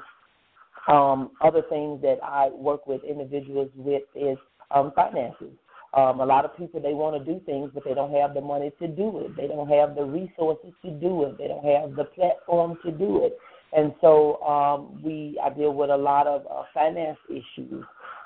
um, 0.87 1.31
other 1.41 1.63
things 1.69 2.01
that 2.01 2.19
I 2.23 2.49
work 2.49 2.87
with 2.87 3.03
individuals 3.03 3.69
with 3.75 4.03
is 4.15 4.37
um, 4.71 4.91
finances. 4.95 5.53
Um, 5.93 6.19
a 6.19 6.25
lot 6.25 6.45
of 6.45 6.55
people 6.55 6.81
they 6.81 6.93
want 6.93 7.17
to 7.17 7.33
do 7.33 7.41
things, 7.45 7.71
but 7.73 7.83
they 7.83 7.93
don't 7.93 8.13
have 8.13 8.33
the 8.33 8.41
money 8.41 8.71
to 8.79 8.87
do 8.87 9.19
it. 9.19 9.35
They 9.35 9.47
don't 9.47 9.67
have 9.69 9.95
the 9.95 10.03
resources 10.03 10.71
to 10.83 10.91
do 10.91 11.23
it. 11.23 11.37
They 11.37 11.47
don't 11.47 11.65
have 11.65 11.95
the 11.95 12.05
platform 12.05 12.77
to 12.85 12.91
do 12.91 13.25
it. 13.25 13.37
And 13.73 13.93
so 14.01 14.41
um, 14.43 15.01
we 15.03 15.39
I 15.43 15.49
deal 15.49 15.73
with 15.73 15.89
a 15.89 15.97
lot 15.97 16.27
of 16.27 16.45
uh, 16.49 16.63
finance 16.73 17.17
issues 17.29 17.83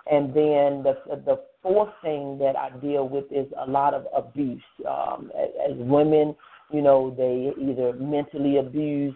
And 0.09 0.29
then 0.33 0.83
the 0.83 0.97
the 1.25 1.41
fourth 1.61 1.93
thing 2.01 2.37
that 2.39 2.55
I 2.55 2.71
deal 2.79 3.07
with 3.07 3.25
is 3.31 3.47
a 3.59 3.69
lot 3.69 3.93
of 3.93 4.07
abuse. 4.15 4.63
Um, 4.87 5.31
as, 5.35 5.75
women, 5.77 6.35
you 6.71 6.81
know, 6.81 7.13
they 7.15 7.51
either 7.61 7.93
mentally 7.93 8.57
abuse, 8.57 9.13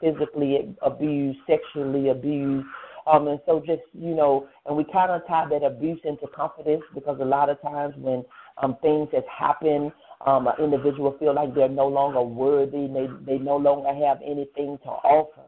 physically 0.00 0.76
abuse, 0.82 1.36
sexually 1.46 2.10
abuse. 2.10 2.64
Um, 3.10 3.28
and 3.28 3.40
so 3.46 3.60
just, 3.66 3.82
you 3.94 4.14
know, 4.14 4.48
and 4.66 4.76
we 4.76 4.84
kind 4.84 5.10
of 5.10 5.26
tie 5.26 5.48
that 5.48 5.64
abuse 5.64 6.00
into 6.04 6.26
confidence 6.28 6.82
because 6.94 7.18
a 7.20 7.24
lot 7.24 7.48
of 7.48 7.60
times 7.62 7.94
when 7.96 8.24
um, 8.62 8.76
things 8.82 9.08
have 9.12 9.26
happened, 9.26 9.90
um, 10.26 10.46
an 10.46 10.54
individual 10.62 11.16
feel 11.18 11.34
like 11.34 11.54
they're 11.54 11.68
no 11.68 11.88
longer 11.88 12.22
worthy, 12.22 12.86
they, 12.86 13.08
they 13.26 13.38
no 13.38 13.56
longer 13.56 13.92
have 14.06 14.18
anything 14.24 14.78
to 14.84 14.90
offer. 14.90 15.42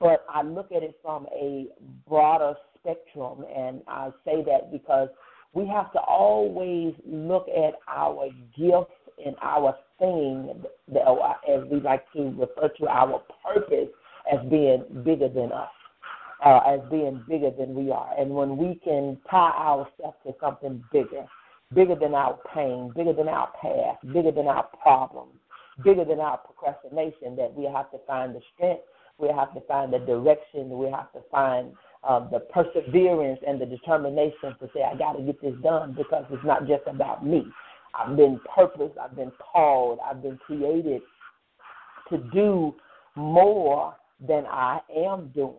But 0.00 0.24
I 0.28 0.42
look 0.42 0.70
at 0.72 0.82
it 0.82 0.98
from 1.02 1.26
a 1.34 1.66
broader 2.08 2.54
spectrum, 2.78 3.44
and 3.54 3.82
I 3.88 4.10
say 4.24 4.42
that 4.44 4.70
because 4.72 5.08
we 5.52 5.66
have 5.66 5.92
to 5.92 5.98
always 6.00 6.94
look 7.06 7.46
at 7.48 7.74
our 7.88 8.28
gift 8.56 8.90
and 9.24 9.34
our 9.42 9.74
thing, 9.98 10.62
as 10.94 11.64
we 11.70 11.80
like 11.80 12.04
to 12.12 12.30
refer 12.38 12.68
to 12.78 12.88
our 12.88 13.22
purpose, 13.44 13.88
as 14.32 14.38
being 14.50 14.84
bigger 15.04 15.28
than 15.28 15.50
us, 15.52 15.68
uh, 16.44 16.60
as 16.66 16.80
being 16.90 17.22
bigger 17.28 17.50
than 17.50 17.74
we 17.74 17.90
are. 17.90 18.12
And 18.18 18.30
when 18.30 18.56
we 18.56 18.80
can 18.84 19.18
tie 19.28 19.50
ourselves 19.50 20.16
to 20.24 20.34
something 20.40 20.84
bigger, 20.92 21.26
bigger 21.74 21.94
than 21.94 22.14
our 22.14 22.38
pain, 22.54 22.92
bigger 22.96 23.12
than 23.12 23.28
our 23.28 23.50
past, 23.60 24.06
bigger 24.12 24.32
than 24.32 24.46
our 24.46 24.68
problems, 24.82 25.34
bigger 25.84 26.04
than 26.04 26.20
our 26.20 26.38
procrastination, 26.38 27.36
that 27.36 27.52
we 27.54 27.64
have 27.64 27.90
to 27.90 27.98
find 28.06 28.34
the 28.34 28.40
strength, 28.54 28.82
we 29.18 29.28
have 29.28 29.52
to 29.54 29.60
find 29.62 29.92
the 29.92 29.98
direction, 29.98 30.78
we 30.78 30.90
have 30.90 31.12
to 31.12 31.20
find 31.30 31.72
uh, 32.04 32.28
the 32.30 32.40
perseverance 32.40 33.40
and 33.46 33.60
the 33.60 33.66
determination 33.66 34.54
to 34.60 34.68
say, 34.74 34.82
I 34.82 34.96
got 34.96 35.14
to 35.14 35.22
get 35.22 35.40
this 35.42 35.54
done 35.62 35.94
because 35.96 36.24
it's 36.30 36.44
not 36.44 36.66
just 36.66 36.82
about 36.86 37.26
me. 37.26 37.44
I've 37.94 38.16
been 38.16 38.40
purposed, 38.54 38.96
I've 38.98 39.16
been 39.16 39.32
called, 39.52 39.98
I've 40.08 40.22
been 40.22 40.38
created 40.38 41.02
to 42.10 42.18
do 42.32 42.74
more 43.16 43.94
than 44.26 44.44
I 44.46 44.78
am 44.96 45.30
doing. 45.34 45.54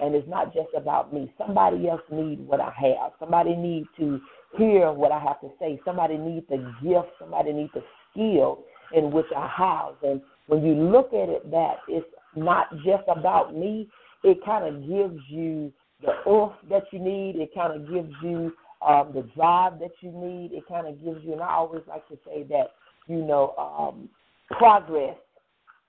And 0.00 0.14
it's 0.14 0.28
not 0.28 0.54
just 0.54 0.68
about 0.76 1.12
me. 1.12 1.32
Somebody 1.38 1.88
else 1.88 2.02
needs 2.10 2.40
what 2.42 2.60
I 2.60 2.72
have. 2.76 3.12
Somebody 3.18 3.56
needs 3.56 3.88
to 3.98 4.20
hear 4.56 4.92
what 4.92 5.12
I 5.12 5.18
have 5.20 5.40
to 5.40 5.50
say. 5.58 5.80
Somebody 5.84 6.16
needs 6.16 6.46
the 6.48 6.56
gift. 6.82 7.08
Somebody 7.18 7.52
needs 7.52 7.72
the 7.74 7.82
skill 8.10 8.64
in 8.94 9.10
which 9.10 9.26
I 9.36 9.48
have. 9.56 9.94
And 10.02 10.20
when 10.46 10.64
you 10.64 10.74
look 10.74 11.08
at 11.08 11.28
it 11.28 11.50
that 11.50 11.76
it's 11.88 12.06
not 12.34 12.70
just 12.84 13.04
about 13.08 13.54
me, 13.54 13.88
it 14.24 14.44
kind 14.44 14.64
of 14.64 14.80
gives 14.80 15.20
you 15.28 15.72
the 16.02 16.30
oomph 16.30 16.54
that 16.70 16.84
you 16.92 16.98
need. 16.98 17.36
It 17.36 17.50
kind 17.54 17.74
of 17.74 17.88
gives 17.88 18.12
you 18.22 18.52
um, 18.86 19.12
the 19.14 19.28
drive 19.34 19.78
that 19.80 19.90
you 20.00 20.10
need. 20.12 20.52
It 20.52 20.66
kind 20.68 20.86
of 20.86 21.02
gives 21.04 21.24
you, 21.24 21.32
and 21.32 21.42
I 21.42 21.52
always 21.52 21.82
like 21.88 22.06
to 22.08 22.18
say 22.24 22.44
that, 22.44 22.72
you 23.06 23.22
know, 23.22 23.54
um, 23.58 24.08
progress. 24.56 25.16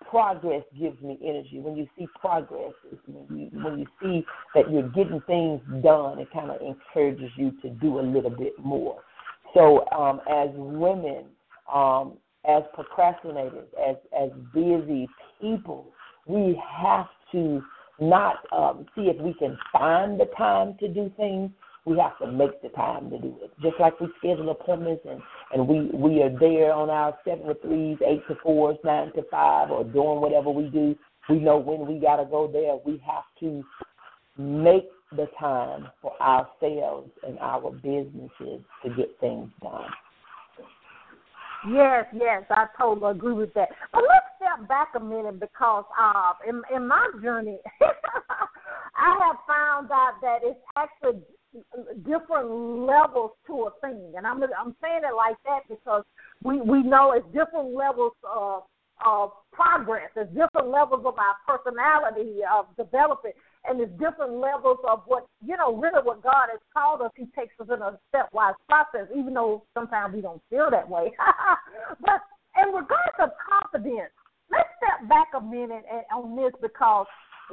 Progress 0.08 0.63
gives 0.79 1.00
me 1.01 1.20
energy. 1.24 1.60
When 1.60 1.75
you 1.75 1.88
see 1.98 2.08
progress, 2.20 2.74
when 3.06 3.25
you 3.38 3.50
when 3.63 3.79
you 3.79 3.86
see 4.01 4.25
that 4.56 4.72
you're 4.72 4.89
getting 4.89 5.22
things 5.27 5.62
done, 5.84 6.20
it 6.20 6.29
kind 6.32 6.50
of 6.50 6.62
encourages 6.62 7.29
you 7.36 7.51
to 7.62 7.70
do 7.70 8.00
a 8.00 8.01
little 8.01 8.29
bit 8.29 8.53
more. 8.58 9.01
So, 9.53 9.86
um, 9.91 10.22
as 10.29 10.50
women, 10.53 11.25
um, 11.72 12.18
as 12.48 12.63
procrastinators, 12.77 13.68
as 13.88 13.98
as 14.18 14.29
busy 14.53 15.08
people, 15.41 15.91
we 16.25 16.60
have 16.82 17.08
to 17.34 17.62
not 18.00 18.38
um, 18.51 18.86
see 18.96 19.03
if 19.03 19.22
we 19.22 19.34
can 19.34 19.58
find 19.72 20.20
the 20.20 20.25
time 20.38 20.75
to 20.79 20.88
do 20.88 21.12
things, 21.18 21.51
we 21.86 21.98
have 21.98 22.18
to 22.20 22.32
make 22.32 22.62
the 22.62 22.70
time 22.70 23.10
to 23.10 23.20
do 23.20 23.36
it. 23.41 23.51
Just 23.62 23.79
like 23.79 24.00
we 24.00 24.08
schedule 24.20 24.50
appointments 24.51 25.03
and, 25.10 25.22
and 25.51 25.68
we, 25.68 25.89
we 25.94 26.22
are 26.22 26.38
there 26.39 26.74
on 26.74 26.89
our 26.89 27.18
seven 27.25 27.48
to 27.48 27.56
threes, 27.56 27.98
eight 28.06 28.22
to 28.27 28.36
fours, 28.44 28.77
nine 28.84 29.12
to 29.13 29.24
five, 29.32 29.72
or 29.72 29.84
doing 29.84 30.22
whatever 30.22 30.50
we 30.50 30.70
do. 30.70 30.96
We 31.29 31.39
know 31.39 31.58
when 31.58 31.88
we 31.88 32.00
got 32.00 32.18
to 32.18 32.25
go 32.25 32.50
there. 32.51 32.77
We 32.86 33.01
have 33.06 33.24
to 33.39 33.63
make 34.38 34.89
the 35.12 35.27
time 35.39 35.88
for 36.01 36.20
ourselves 36.22 37.10
and 37.27 37.39
our 37.39 37.72
businesses 37.72 38.62
to 38.84 38.89
get 38.96 39.10
things 39.20 39.50
done. 39.62 39.89
Yes, 41.68 42.06
yes, 42.13 42.44
I 42.50 42.68
totally 42.79 43.12
agree 43.12 43.34
with 43.34 43.53
that. 43.56 43.70
But 43.91 44.03
let's 44.03 44.25
step 44.38 44.68
back 44.70 44.89
a 44.96 45.00
minute 45.00 45.39
because 45.39 45.84
uh, 46.00 46.34
in, 46.48 46.62
in 46.74 46.88
my 46.88 47.10
journey, 47.22 47.58
I 47.82 49.20
have 49.25 49.36
found 49.46 49.91
out 49.91 50.13
that 50.22 50.39
it's 50.44 50.60
actually 50.77 51.22
different 52.06 52.50
levels 52.86 53.32
to 53.48 53.68
a 53.68 53.72
thing, 53.82 54.13
and 54.15 54.25
I'm 54.25 54.41
I'm 54.44 54.75
saying 54.82 55.01
it 55.03 55.15
like 55.15 55.38
that 55.46 55.62
because 55.70 56.03
we 56.44 56.62
we 56.62 56.84
know 56.84 57.13
it's 57.13 57.25
different 57.27 57.74
levels 57.74 58.13
of 58.24 58.63
of 59.06 59.32
progress. 59.53 60.10
There's 60.13 60.29
different 60.29 60.70
levels 60.70 61.06
of 61.06 61.15
our 61.18 61.36
personality 61.48 62.41
of 62.46 62.65
developing, 62.77 63.32
and 63.65 63.79
there's 63.79 63.91
different 64.00 64.34
levels 64.34 64.77
of 64.88 65.03
what 65.06 65.25
you 65.46 65.58
know, 65.58 65.75
really 65.75 66.01
what 66.03 66.22
God 66.22 66.48
has 66.51 66.60
called 66.74 67.01
us. 67.01 67.12
He 67.15 67.25
takes 67.38 67.53
us 67.60 67.68
in 67.74 67.82
a 67.82 68.00
stepwise 68.13 68.56
process, 68.68 69.08
even 69.15 69.34
though 69.34 69.63
sometimes 69.74 70.13
we 70.13 70.22
don't 70.22 70.41
feel 70.50 70.70
that 70.72 70.88
way. 70.88 71.12
but 72.01 72.22
in 72.62 72.74
regards 72.74 73.18
of 73.20 73.29
confidence, 73.39 74.12
let's 74.51 74.70
step 74.77 75.08
back 75.10 75.29
a 75.36 75.41
minute 75.41 75.86
on 76.13 76.36
this 76.36 76.53
because 76.62 77.06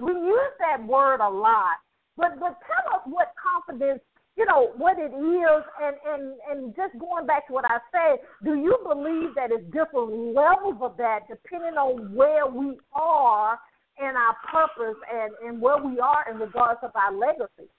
we 0.03 0.13
use 0.13 0.55
that 0.61 0.85
word 0.87 1.21
a 1.21 1.29
lot 1.29 1.81
but 2.17 2.41
but 2.41 2.57
tell 2.65 2.97
us 2.97 3.03
what 3.05 3.33
confidence, 3.37 4.01
you 4.37 4.47
know, 4.47 4.73
what 4.77 4.99
it 4.99 5.13
is, 5.13 5.63
and 5.83 5.97
and 6.07 6.35
and 6.51 6.77
just 6.77 6.99
going 6.99 7.27
back 7.27 7.47
to 7.49 7.53
what 7.53 7.65
I 7.67 7.79
said, 7.93 8.25
do 8.45 8.55
you 8.55 8.77
believe 8.83 9.35
that 9.37 9.51
it's 9.53 9.65
different 9.67 10.35
levels 10.35 10.77
of 10.81 10.97
that 10.97 11.21
depending 11.29 11.75
on 11.75 12.15
where 12.15 12.47
we 12.47 12.79
are 12.93 13.59
and 13.99 14.17
our 14.17 14.37
purpose 14.51 14.97
and 15.13 15.33
and 15.47 15.61
where 15.61 15.83
we 15.83 16.01
are 16.01 16.25
in 16.31 16.39
regards 16.39 16.81
of 16.83 16.91
our 16.95 17.13
legacy? 17.13 17.71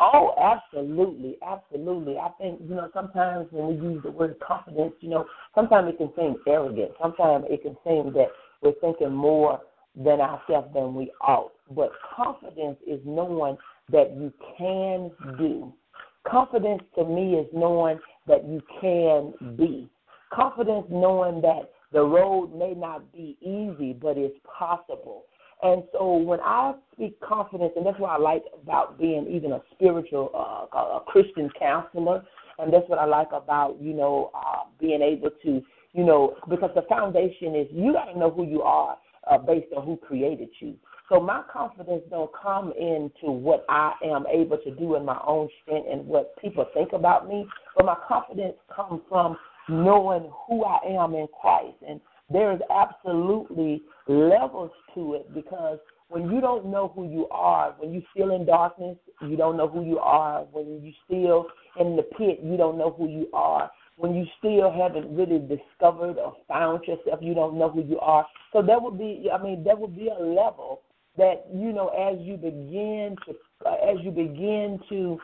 Oh, 0.00 0.34
absolutely, 0.38 1.38
absolutely. 1.46 2.18
I 2.18 2.28
think 2.38 2.60
you 2.68 2.74
know 2.74 2.90
sometimes 2.92 3.46
when 3.50 3.68
we 3.68 3.74
use 3.74 4.02
the 4.02 4.10
word 4.10 4.36
confidence, 4.46 4.92
you 5.00 5.08
know, 5.08 5.24
sometimes 5.54 5.88
it 5.88 5.98
can 5.98 6.12
seem 6.16 6.36
arrogant. 6.46 6.92
Sometimes 7.00 7.46
it 7.48 7.62
can 7.62 7.76
seem 7.84 8.12
that 8.12 8.28
we're 8.60 8.74
thinking 8.80 9.12
more 9.12 9.60
than 9.96 10.20
ourselves 10.20 10.68
than 10.74 10.94
we 10.94 11.12
ought. 11.20 11.53
But 11.70 11.90
confidence 12.14 12.78
is 12.86 13.00
knowing 13.04 13.56
that 13.90 14.14
you 14.16 14.32
can 14.58 15.10
do. 15.38 15.72
Confidence 16.26 16.82
to 16.96 17.04
me 17.04 17.34
is 17.34 17.46
knowing 17.52 17.98
that 18.26 18.46
you 18.46 18.60
can 18.80 19.56
be. 19.56 19.88
Confidence 20.32 20.86
knowing 20.90 21.40
that 21.42 21.70
the 21.92 22.02
road 22.02 22.54
may 22.56 22.74
not 22.74 23.12
be 23.12 23.36
easy, 23.40 23.92
but 23.92 24.16
it's 24.16 24.36
possible. 24.58 25.24
And 25.62 25.82
so 25.92 26.16
when 26.16 26.40
I 26.40 26.74
speak 26.92 27.18
confidence, 27.20 27.72
and 27.76 27.86
that's 27.86 27.98
what 27.98 28.10
I 28.10 28.18
like 28.18 28.42
about 28.62 28.98
being 28.98 29.26
even 29.30 29.52
a 29.52 29.62
spiritual, 29.72 30.30
uh, 30.34 30.98
a 30.98 31.00
Christian 31.06 31.50
counselor, 31.58 32.22
and 32.58 32.72
that's 32.72 32.88
what 32.88 32.98
I 32.98 33.04
like 33.04 33.28
about, 33.32 33.80
you 33.80 33.94
know, 33.94 34.30
uh, 34.34 34.64
being 34.80 35.02
able 35.02 35.30
to, 35.44 35.62
you 35.92 36.04
know, 36.04 36.36
because 36.48 36.70
the 36.74 36.82
foundation 36.82 37.54
is 37.54 37.66
you 37.70 37.92
got 37.92 38.06
to 38.06 38.18
know 38.18 38.30
who 38.30 38.44
you 38.44 38.62
are 38.62 38.98
uh, 39.30 39.38
based 39.38 39.72
on 39.76 39.86
who 39.86 39.96
created 39.96 40.50
you. 40.60 40.74
So 41.08 41.20
my 41.20 41.42
confidence 41.52 42.02
don't 42.08 42.30
come 42.32 42.72
into 42.72 43.30
what 43.30 43.66
I 43.68 43.92
am 44.02 44.24
able 44.26 44.56
to 44.58 44.70
do 44.70 44.96
in 44.96 45.04
my 45.04 45.20
own 45.26 45.48
strength 45.62 45.86
and 45.90 46.06
what 46.06 46.34
people 46.40 46.66
think 46.72 46.94
about 46.94 47.28
me, 47.28 47.46
but 47.76 47.84
my 47.84 47.96
confidence 48.08 48.54
comes 48.74 49.02
from 49.08 49.36
knowing 49.68 50.30
who 50.46 50.64
I 50.64 50.78
am 50.88 51.14
in 51.14 51.26
Christ. 51.40 51.76
And 51.86 52.00
there's 52.30 52.60
absolutely 52.70 53.82
levels 54.08 54.70
to 54.94 55.14
it 55.14 55.34
because 55.34 55.78
when 56.08 56.30
you 56.30 56.40
don't 56.40 56.66
know 56.66 56.90
who 56.94 57.06
you 57.06 57.28
are, 57.30 57.74
when 57.78 57.92
you 57.92 58.02
still 58.14 58.34
in 58.34 58.46
darkness, 58.46 58.96
you 59.20 59.36
don't 59.36 59.58
know 59.58 59.68
who 59.68 59.84
you 59.84 59.98
are. 59.98 60.44
When 60.52 60.82
you 60.82 60.92
still 61.04 61.46
in 61.78 61.96
the 61.96 62.02
pit, 62.02 62.40
you 62.42 62.56
don't 62.56 62.78
know 62.78 62.94
who 62.96 63.08
you 63.08 63.28
are 63.34 63.70
when 63.96 64.14
you 64.14 64.26
still 64.38 64.72
haven't 64.72 65.14
really 65.14 65.38
discovered 65.38 66.18
or 66.18 66.36
found 66.48 66.84
yourself, 66.84 67.20
you 67.22 67.34
don't 67.34 67.56
know 67.56 67.70
who 67.70 67.82
you 67.84 67.98
are. 68.00 68.26
So 68.52 68.60
that 68.62 68.80
would 68.82 68.98
be, 68.98 69.28
I 69.32 69.40
mean, 69.42 69.62
that 69.64 69.78
would 69.78 69.96
be 69.96 70.08
a 70.08 70.20
level 70.20 70.80
that 71.16 71.46
you 71.52 71.72
know 71.72 71.88
as 71.88 72.18
you 72.20 72.36
begin 72.36 73.16
to 73.26 73.34
uh, 73.66 73.74
as 73.90 73.96
you 74.02 74.10
begin 74.10 74.80
to 74.88 75.18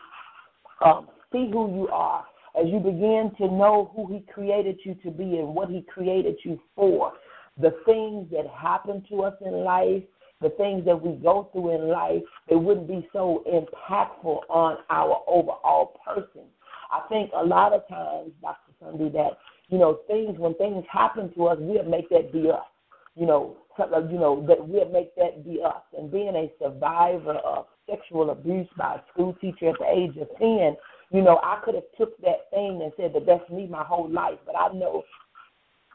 um, 0.84 1.08
see 1.32 1.50
who 1.52 1.74
you 1.74 1.88
are, 1.92 2.24
as 2.58 2.66
you 2.68 2.78
begin 2.78 3.32
to 3.38 3.46
know 3.46 3.92
who 3.94 4.12
He 4.12 4.24
created 4.32 4.78
you 4.84 4.94
to 5.02 5.10
be 5.10 5.38
and 5.38 5.54
what 5.54 5.68
He 5.68 5.82
created 5.82 6.36
you 6.44 6.60
for, 6.74 7.12
the 7.60 7.74
things 7.84 8.28
that 8.30 8.46
happen 8.48 9.04
to 9.10 9.22
us 9.22 9.34
in 9.44 9.64
life, 9.64 10.02
the 10.40 10.50
things 10.50 10.84
that 10.86 11.00
we 11.00 11.12
go 11.16 11.50
through 11.52 11.74
in 11.74 11.88
life, 11.88 12.22
they 12.48 12.56
wouldn't 12.56 12.88
be 12.88 13.06
so 13.12 13.44
impactful 13.46 14.40
on 14.48 14.78
our 14.88 15.22
overall 15.26 16.00
person. 16.04 16.42
I 16.90 17.06
think 17.08 17.30
a 17.36 17.44
lot 17.44 17.72
of 17.72 17.86
times, 17.88 18.32
Dr. 18.40 18.72
Sunday, 18.80 19.10
that 19.10 19.38
you 19.68 19.78
know 19.78 20.00
things 20.06 20.38
when 20.38 20.54
things 20.54 20.84
happen 20.90 21.32
to 21.34 21.46
us, 21.48 21.58
we'll 21.60 21.84
make 21.84 22.08
that 22.10 22.32
be 22.32 22.50
us. 22.50 22.64
You 23.16 23.26
know, 23.26 23.56
you 23.78 24.18
know 24.18 24.44
that 24.46 24.66
we'll 24.66 24.88
make 24.90 25.14
that 25.16 25.44
be 25.44 25.60
us. 25.64 25.82
And 25.96 26.10
being 26.10 26.34
a 26.36 26.50
survivor 26.62 27.34
of 27.34 27.66
sexual 27.88 28.30
abuse 28.30 28.68
by 28.76 28.96
a 28.96 29.00
school 29.12 29.34
teacher 29.40 29.70
at 29.70 29.78
the 29.78 29.86
age 29.90 30.16
of 30.16 30.28
10, 30.38 30.76
you 31.12 31.22
know, 31.22 31.40
I 31.42 31.60
could 31.64 31.74
have 31.74 31.84
took 31.98 32.16
that 32.20 32.50
thing 32.50 32.80
and 32.82 32.92
said 32.96 33.12
that 33.14 33.26
that's 33.26 33.50
me 33.50 33.66
my 33.66 33.82
whole 33.82 34.08
life, 34.08 34.38
but 34.46 34.54
I 34.56 34.72
know 34.72 35.02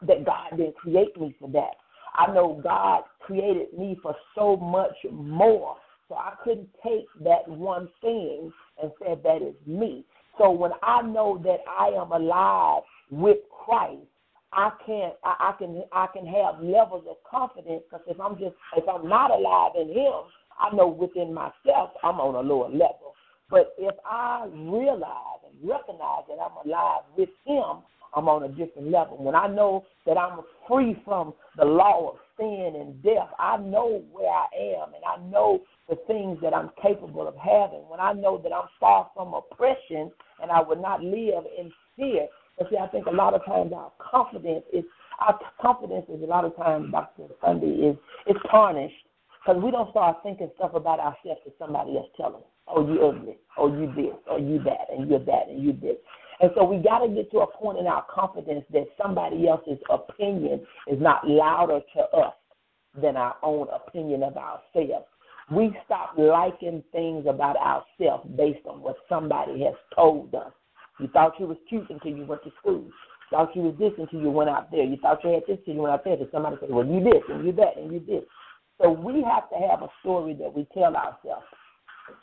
that 0.06 0.24
God 0.24 0.50
didn't 0.56 0.76
create 0.76 1.18
me 1.18 1.34
for 1.38 1.48
that. 1.50 1.76
I 2.18 2.32
know 2.32 2.60
God 2.62 3.02
created 3.20 3.72
me 3.76 3.98
for 4.02 4.14
so 4.34 4.56
much 4.56 4.96
more. 5.10 5.76
So 6.08 6.14
I 6.14 6.34
couldn't 6.44 6.68
take 6.84 7.06
that 7.24 7.48
one 7.48 7.88
thing 8.00 8.52
and 8.82 8.92
say 9.00 9.14
that 9.22 9.42
is 9.42 9.54
me. 9.66 10.04
So 10.38 10.50
when 10.50 10.72
I 10.82 11.02
know 11.02 11.40
that 11.44 11.60
I 11.68 11.88
am 11.88 12.12
alive 12.12 12.82
with 13.10 13.38
Christ, 13.64 14.02
I 14.56 14.70
can't. 14.86 15.14
I, 15.22 15.52
I 15.52 15.52
can 15.58 15.84
I 15.92 16.06
can 16.12 16.26
have 16.26 16.62
levels 16.62 17.04
of 17.08 17.16
confidence 17.30 17.82
because 17.84 18.04
if 18.08 18.18
I'm 18.18 18.38
just 18.38 18.54
if 18.76 18.88
I'm 18.88 19.06
not 19.06 19.30
alive 19.30 19.72
in 19.78 19.88
Him, 19.88 20.32
I 20.58 20.74
know 20.74 20.88
within 20.88 21.32
myself 21.32 21.90
I'm 22.02 22.18
on 22.18 22.34
a 22.34 22.40
lower 22.40 22.70
level. 22.70 23.12
But 23.50 23.74
if 23.78 23.94
I 24.04 24.46
realize 24.50 25.44
and 25.44 25.68
recognize 25.68 26.24
that 26.28 26.38
I'm 26.40 26.66
alive 26.66 27.02
with 27.16 27.28
Him, 27.44 27.84
I'm 28.16 28.28
on 28.28 28.44
a 28.44 28.48
different 28.48 28.90
level. 28.90 29.18
When 29.18 29.34
I 29.34 29.46
know 29.46 29.84
that 30.06 30.16
I'm 30.16 30.40
free 30.66 30.96
from 31.04 31.34
the 31.58 31.64
law 31.66 32.12
of 32.12 32.16
sin 32.38 32.72
and 32.80 33.02
death, 33.02 33.28
I 33.38 33.58
know 33.58 34.02
where 34.10 34.30
I 34.30 34.46
am 34.56 34.94
and 34.94 35.04
I 35.04 35.22
know 35.30 35.60
the 35.88 35.96
things 36.06 36.38
that 36.42 36.54
I'm 36.54 36.70
capable 36.82 37.28
of 37.28 37.36
having. 37.36 37.84
When 37.88 38.00
I 38.00 38.14
know 38.14 38.40
that 38.42 38.52
I'm 38.52 38.68
far 38.80 39.10
from 39.14 39.34
oppression 39.34 40.10
and 40.42 40.50
I 40.50 40.62
would 40.62 40.80
not 40.80 41.02
live 41.02 41.44
in 41.58 41.70
fear. 41.94 42.26
But 42.58 42.70
see, 42.70 42.76
I 42.76 42.86
think 42.88 43.06
a 43.06 43.10
lot 43.10 43.34
of 43.34 43.44
times 43.44 43.72
our 43.72 43.92
confidence 43.98 44.64
is 44.72 44.84
our 45.20 45.38
confidence 45.60 46.06
is 46.08 46.22
a 46.22 46.26
lot 46.26 46.44
of 46.44 46.56
times, 46.56 46.90
Dr. 46.90 47.24
Sunday, 47.44 47.66
is 47.66 47.96
is 48.26 48.36
tarnished 48.50 48.94
because 49.46 49.62
we 49.62 49.70
don't 49.70 49.90
start 49.90 50.18
thinking 50.22 50.50
stuff 50.56 50.72
about 50.74 50.98
ourselves 51.00 51.40
that 51.44 51.54
somebody 51.58 51.96
else 51.96 52.08
telling. 52.16 52.42
Oh, 52.68 52.86
you 52.86 53.00
ugly. 53.06 53.36
Oh, 53.56 53.68
you 53.68 53.86
this. 53.94 54.16
Oh, 54.28 54.38
you 54.38 54.58
that. 54.64 54.88
And 54.92 55.08
you're 55.08 55.24
that. 55.24 55.48
And 55.48 55.62
you 55.62 55.72
this. 55.72 55.96
And 56.40 56.50
so 56.54 56.64
we 56.64 56.78
got 56.78 56.98
to 56.98 57.08
get 57.08 57.30
to 57.30 57.38
a 57.38 57.46
point 57.46 57.78
in 57.78 57.86
our 57.86 58.04
confidence 58.12 58.64
that 58.72 58.86
somebody 59.00 59.48
else's 59.48 59.78
opinion 59.88 60.66
is 60.88 61.00
not 61.00 61.26
louder 61.26 61.80
to 61.94 62.02
us 62.18 62.34
than 63.00 63.16
our 63.16 63.36
own 63.42 63.68
opinion 63.74 64.22
of 64.22 64.36
ourselves. 64.36 65.06
We 65.50 65.76
stop 65.84 66.14
liking 66.18 66.82
things 66.92 67.26
about 67.28 67.56
ourselves 67.56 68.28
based 68.36 68.66
on 68.66 68.80
what 68.80 68.96
somebody 69.08 69.62
has 69.62 69.74
told 69.94 70.34
us. 70.34 70.52
You 70.98 71.08
thought 71.08 71.38
you 71.38 71.46
was 71.46 71.58
cute 71.68 71.88
until 71.90 72.12
you 72.12 72.24
went 72.24 72.42
to 72.44 72.52
school. 72.60 72.84
Thought 73.30 73.54
you 73.56 73.62
was 73.62 73.74
this 73.78 73.92
until 73.98 74.20
you 74.20 74.30
went 74.30 74.50
out 74.50 74.70
there. 74.70 74.84
You 74.84 74.96
thought 74.96 75.22
you 75.24 75.30
had 75.30 75.42
this 75.48 75.58
until 75.58 75.74
you 75.74 75.82
went 75.82 75.94
out 75.94 76.04
there. 76.04 76.16
So 76.18 76.28
somebody 76.32 76.56
said, 76.60 76.70
well, 76.70 76.86
you 76.86 77.02
this 77.02 77.22
and 77.28 77.44
you 77.44 77.52
that 77.52 77.76
and 77.76 77.92
you 77.92 78.00
this. 78.00 78.24
So 78.80 78.90
we 78.90 79.22
have 79.22 79.48
to 79.50 79.56
have 79.68 79.82
a 79.82 79.88
story 80.00 80.34
that 80.34 80.52
we 80.52 80.66
tell 80.74 80.94
ourselves 80.96 81.46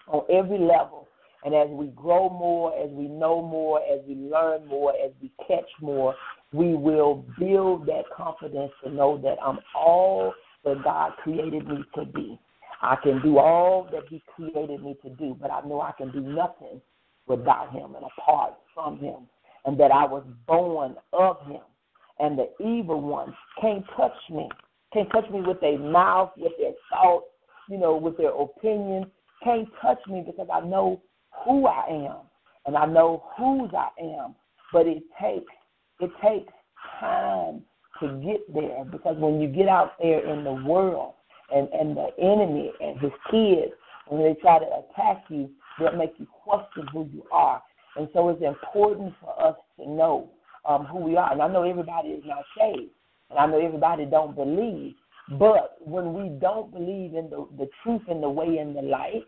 on 0.08 0.24
every 0.30 0.60
level 0.60 1.08
and 1.46 1.54
as 1.54 1.68
we 1.70 1.88
grow 1.88 2.30
more, 2.30 2.74
as 2.80 2.90
we 2.92 3.08
know 3.08 3.42
more, 3.42 3.82
as 3.82 4.00
we 4.08 4.16
learn 4.16 4.66
more, 4.66 4.94
as 4.94 5.12
we 5.22 5.32
catch 5.46 5.70
more, 5.82 6.16
we 6.54 6.74
will 6.74 7.26
build 7.38 7.86
that 7.88 8.04
confidence 8.16 8.72
to 8.84 8.90
know 8.90 9.18
that 9.18 9.36
I'm 9.44 9.60
all 9.76 10.34
that 10.64 10.84
God 10.84 11.14
created 11.22 11.68
me 11.68 11.84
to 11.96 12.06
be. 12.06 12.40
I 12.82 12.96
can 13.02 13.22
do 13.22 13.40
all 13.40 13.90
that 13.92 14.04
He 14.10 14.22
created 14.36 14.84
me 14.84 14.96
to 15.04 15.10
do, 15.10 15.36
but 15.40 15.52
I 15.52 15.62
know 15.62 15.82
I 15.82 15.92
can 15.98 16.12
do 16.12 16.22
nothing 16.22 16.82
without 17.28 17.72
Him 17.72 17.96
and 17.96 18.06
apart 18.18 18.54
from 18.74 19.00
Him, 19.00 19.28
and 19.66 19.80
that 19.80 19.92
I 19.92 20.06
was 20.06 20.24
born 20.48 20.96
of 21.14 21.38
Him. 21.48 21.62
And 22.20 22.38
the 22.38 22.50
evil 22.64 23.02
ones 23.02 23.34
can't 23.60 23.84
touch 23.98 24.14
me, 24.30 24.48
can't 24.94 25.12
touch 25.12 25.30
me 25.32 25.42
with 25.42 25.60
their 25.62 25.80
mouth, 25.80 26.32
with 26.38 26.54
their 26.60 26.74
thoughts, 26.92 27.26
you 27.70 27.78
know, 27.78 27.98
with 27.98 28.18
their 28.18 28.32
opinions, 28.32 29.08
can't 29.44 29.68
touch 29.82 30.00
me 30.08 30.24
because 30.26 30.48
I 30.54 30.62
know 30.62 31.02
who 31.46 31.68
I 31.68 31.86
am 31.90 32.22
and 32.66 32.78
I 32.78 32.86
know 32.86 33.24
whose 33.38 33.72
I 33.74 33.90
am, 34.02 34.36
but 34.72 34.88
it 34.88 35.04
takes 35.22 35.52
it 36.00 36.12
takes 36.24 36.52
time 37.00 37.62
to 38.00 38.08
get 38.24 38.54
there 38.54 38.84
because 38.86 39.16
when 39.18 39.40
you 39.40 39.48
get 39.48 39.68
out 39.68 39.94
there 40.02 40.26
in 40.28 40.44
the 40.44 40.64
world 40.66 41.14
and, 41.54 41.68
and 41.70 41.96
the 41.96 42.10
enemy 42.20 42.72
and 42.82 43.00
his 43.00 43.12
kids, 43.30 43.72
when 44.08 44.24
they 44.24 44.40
try 44.42 44.60
to 44.60 44.66
attack 44.66 45.26
you, 45.30 45.50
they'll 45.80 45.96
make 45.96 46.14
you 46.18 46.28
question 46.54 46.88
who 46.92 47.10
you 47.14 47.24
are. 47.32 47.62
And 47.96 48.08
so 48.14 48.30
it's 48.30 48.42
important 48.42 49.14
for 49.22 49.48
us 49.48 49.56
to 49.80 49.90
know 49.90 50.30
um, 50.68 50.86
who 50.86 51.00
we 51.00 51.16
are. 51.16 51.32
And 51.32 51.42
I 51.42 51.48
know 51.48 51.64
everybody 51.64 52.10
is 52.10 52.24
not 52.26 52.44
saved, 52.58 52.92
and 53.30 53.40
I 53.40 53.46
know 53.46 53.64
everybody 53.64 54.06
don't 54.06 54.36
believe. 54.36 54.94
But 55.40 55.78
when 55.80 56.14
we 56.14 56.30
don't 56.40 56.72
believe 56.72 57.16
in 57.16 57.30
the, 57.30 57.48
the 57.58 57.70
truth 57.82 58.02
and 58.10 58.22
the 58.22 58.30
way 58.30 58.58
and 58.58 58.76
the 58.76 58.82
light, 58.82 59.24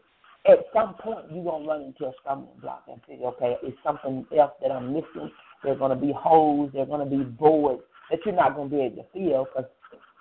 at 0.47 0.59
some 0.73 0.95
point 0.95 1.25
you're 1.31 1.43
gonna 1.43 1.65
run 1.65 1.81
into 1.81 2.05
a 2.05 2.11
stumbling 2.21 2.59
block 2.61 2.83
and 2.87 2.99
say, 3.07 3.17
okay, 3.23 3.55
it's 3.63 3.77
something 3.83 4.25
else 4.37 4.51
that 4.61 4.71
I'm 4.71 4.93
missing. 4.93 5.31
There's 5.63 5.79
gonna 5.79 5.95
be 5.95 6.13
holes. 6.15 6.71
There's 6.73 6.89
gonna 6.89 7.05
be 7.05 7.23
voids 7.39 7.81
that 8.11 8.19
you're 8.25 8.35
not 8.35 8.55
gonna 8.55 8.69
be 8.69 8.81
able 8.81 8.97
to 8.97 9.05
fill 9.13 9.45
because 9.45 9.69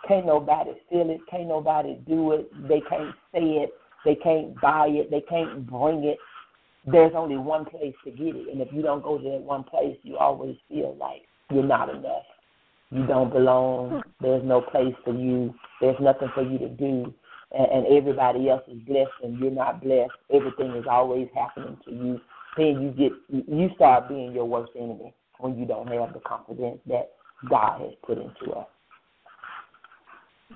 can't 0.06 0.26
nobody 0.26 0.70
feel 0.90 1.10
it. 1.10 1.20
Can't 1.30 1.48
nobody 1.48 1.98
do 2.06 2.32
it. 2.32 2.50
They 2.68 2.80
can't 2.88 3.14
say 3.32 3.40
it. 3.40 3.70
They 4.04 4.14
can't 4.16 4.58
buy 4.60 4.88
it. 4.88 5.10
They 5.10 5.22
can't 5.22 5.66
bring 5.66 6.04
it. 6.04 6.18
There's 6.86 7.12
only 7.16 7.36
one 7.36 7.64
place 7.64 7.94
to 8.04 8.10
get 8.10 8.36
it, 8.36 8.52
and 8.52 8.60
if 8.60 8.68
you 8.72 8.82
don't 8.82 9.02
go 9.02 9.16
to 9.18 9.24
that 9.24 9.40
one 9.40 9.64
place, 9.64 9.96
you 10.02 10.18
always 10.18 10.56
feel 10.68 10.96
like 10.98 11.22
you're 11.50 11.62
not 11.62 11.88
enough. 11.88 12.24
You 12.90 13.06
don't 13.06 13.32
belong. 13.32 14.02
There's 14.20 14.44
no 14.44 14.60
place 14.60 14.94
for 15.04 15.14
you. 15.14 15.54
There's 15.80 15.96
nothing 16.00 16.28
for 16.34 16.42
you 16.42 16.58
to 16.58 16.68
do 16.68 17.14
and, 17.54 17.66
and 17.70 17.96
everybody 17.96 18.48
else 18.48 18.62
is 18.68 18.78
blessed 18.86 19.10
and 19.22 19.38
you're 19.38 19.50
not 19.50 19.82
blessed, 19.82 20.12
everything 20.32 20.72
is 20.76 20.84
always 20.90 21.28
happening 21.34 21.78
to 21.84 21.90
you. 21.90 22.20
Then 22.56 22.82
you 22.82 22.90
get 22.90 23.12
you 23.48 23.68
start 23.74 24.08
being 24.08 24.32
your 24.32 24.44
worst 24.44 24.72
enemy 24.76 25.12
when 25.38 25.58
you 25.58 25.66
don't 25.66 25.88
have 25.88 26.12
the 26.12 26.20
confidence 26.20 26.78
that 26.86 27.12
God 27.48 27.80
has 27.80 27.92
put 28.06 28.18
into 28.18 28.52
us. 28.52 28.66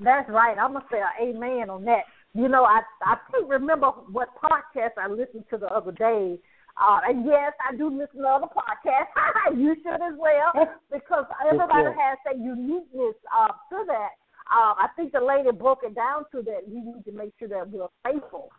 That's 0.00 0.28
right. 0.28 0.56
I'm 0.56 0.74
gonna 0.74 0.84
say 0.92 0.98
an 1.00 1.28
amen 1.36 1.70
on 1.70 1.84
that. 1.86 2.04
You 2.34 2.48
know, 2.48 2.64
I 2.64 2.80
I 3.02 3.16
can't 3.30 3.48
remember 3.48 3.88
what 4.12 4.28
podcast 4.36 4.98
I 4.98 5.08
listened 5.08 5.44
to 5.50 5.58
the 5.58 5.66
other 5.66 5.92
day. 5.92 6.38
Uh, 6.80 7.00
and 7.08 7.26
yes, 7.26 7.52
I 7.68 7.74
do 7.74 7.90
listen 7.90 8.22
to 8.22 8.28
other 8.28 8.46
podcasts. 8.46 9.56
you 9.56 9.74
should 9.82 10.00
as 10.00 10.14
well, 10.16 10.52
because 10.92 11.24
everybody 11.44 11.90
has 11.98 12.18
a 12.32 12.38
uniqueness 12.38 13.16
uh, 13.34 13.48
to 13.70 13.84
that. 13.86 14.14
Uh, 14.48 14.74
I 14.78 14.86
think 14.96 15.12
the 15.12 15.20
lady 15.20 15.50
broke 15.50 15.80
it 15.82 15.94
down 15.94 16.24
to 16.32 16.42
that 16.42 16.62
we 16.66 16.80
need 16.80 17.04
to 17.04 17.12
make 17.12 17.32
sure 17.38 17.48
that 17.48 17.68
we're 17.70 17.88
faithful 18.04 18.50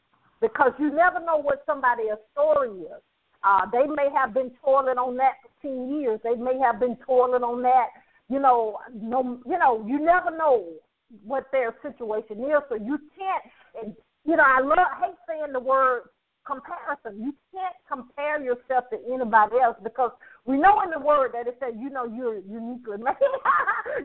because 0.42 0.72
you 0.78 0.92
never 0.92 1.20
know 1.20 1.38
what 1.38 1.64
somebody's 1.66 2.20
story 2.32 2.70
is. 2.70 3.02
Uh, 3.44 3.66
they 3.72 3.88
may 3.88 4.10
have 4.14 4.34
been 4.34 4.52
toiling 4.64 4.98
on 4.98 5.16
that 5.18 5.36
for 5.42 5.50
ten 5.62 6.00
years. 6.00 6.20
They 6.24 6.36
may 6.36 6.60
have 6.60 6.80
been 6.80 6.98
toiling 7.06 7.44
on 7.44 7.64
that. 7.64 7.88
You 8.28 8.40
know, 8.40 8.78
no, 8.94 9.40
you 9.46 9.58
know, 9.58 9.84
you 9.88 9.98
never 9.98 10.30
know 10.36 10.66
what 11.24 11.46
their 11.52 11.74
situation 11.82 12.44
is. 12.44 12.62
So 12.68 12.76
you 12.76 13.00
can't. 13.18 13.44
You 14.30 14.38
know, 14.38 14.46
I 14.46 14.62
love 14.62 14.94
hate 15.02 15.18
saying 15.26 15.54
the 15.54 15.60
word 15.60 16.06
comparison. 16.46 17.18
You 17.18 17.34
can't 17.50 17.74
compare 17.90 18.38
yourself 18.38 18.86
to 18.94 18.98
anybody 19.10 19.58
else 19.58 19.74
because 19.82 20.12
we 20.46 20.62
know 20.62 20.86
in 20.86 20.94
the 20.94 21.02
word 21.02 21.34
that 21.34 21.50
it 21.50 21.58
says, 21.58 21.74
you 21.74 21.90
know, 21.90 22.06
you're 22.06 22.38
uniquely 22.46 22.98
made. 23.02 23.18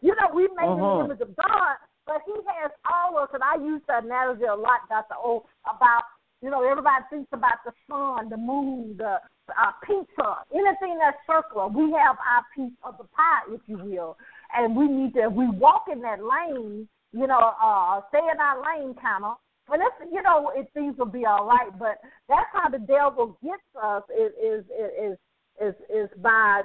you 0.01 0.17
know, 0.17 0.33
we 0.33 0.49
made 0.57 0.65
uh-huh. 0.65 0.81
in 0.81 0.81
the 0.81 1.05
image 1.13 1.21
of 1.21 1.37
God, 1.37 1.77
but 2.09 2.25
He 2.25 2.33
has 2.57 2.73
all 2.89 3.21
of 3.21 3.29
us. 3.29 3.37
And 3.37 3.45
I 3.45 3.61
use 3.61 3.85
that 3.87 4.05
analogy 4.09 4.49
a 4.49 4.57
lot, 4.57 4.89
Dr. 4.89 5.13
O, 5.21 5.45
about, 5.69 6.09
you 6.41 6.49
know, 6.49 6.65
everybody 6.65 7.05
thinks 7.13 7.29
about 7.37 7.61
the 7.69 7.77
sun, 7.85 8.33
the 8.33 8.41
moon, 8.41 8.97
the 8.97 9.21
uh, 9.53 9.73
pizza, 9.85 10.41
anything 10.57 10.97
that's 10.97 11.21
circular. 11.29 11.69
We 11.69 11.93
have 12.01 12.17
our 12.17 12.49
piece 12.57 12.73
of 12.81 12.97
the 12.97 13.05
pie, 13.13 13.45
if 13.53 13.61
you 13.67 13.77
will. 13.77 14.17
And 14.57 14.75
we 14.75 14.89
need 14.89 15.13
to, 15.21 15.29
we 15.29 15.53
walk 15.53 15.85
in 15.93 16.01
that 16.01 16.25
lane, 16.25 16.89
you 17.13 17.27
know, 17.27 17.53
uh, 17.61 18.01
stay 18.09 18.25
in 18.25 18.41
our 18.41 18.65
lane 18.65 18.97
kind 18.97 19.29
of, 19.29 19.37
well, 19.69 19.79
that's 19.79 20.11
you 20.13 20.23
know, 20.23 20.53
it 20.55 20.69
things 20.75 20.97
will 20.99 21.07
be 21.07 21.25
all 21.25 21.47
right, 21.47 21.71
but 21.79 21.99
that's 22.29 22.49
how 22.53 22.69
the 22.69 22.79
devil 22.79 23.39
gets 23.43 23.63
us 23.83 24.03
is 24.11 24.33
is 24.37 24.65
is 25.01 25.19
is 25.61 25.75
is 25.89 26.09
by 26.23 26.63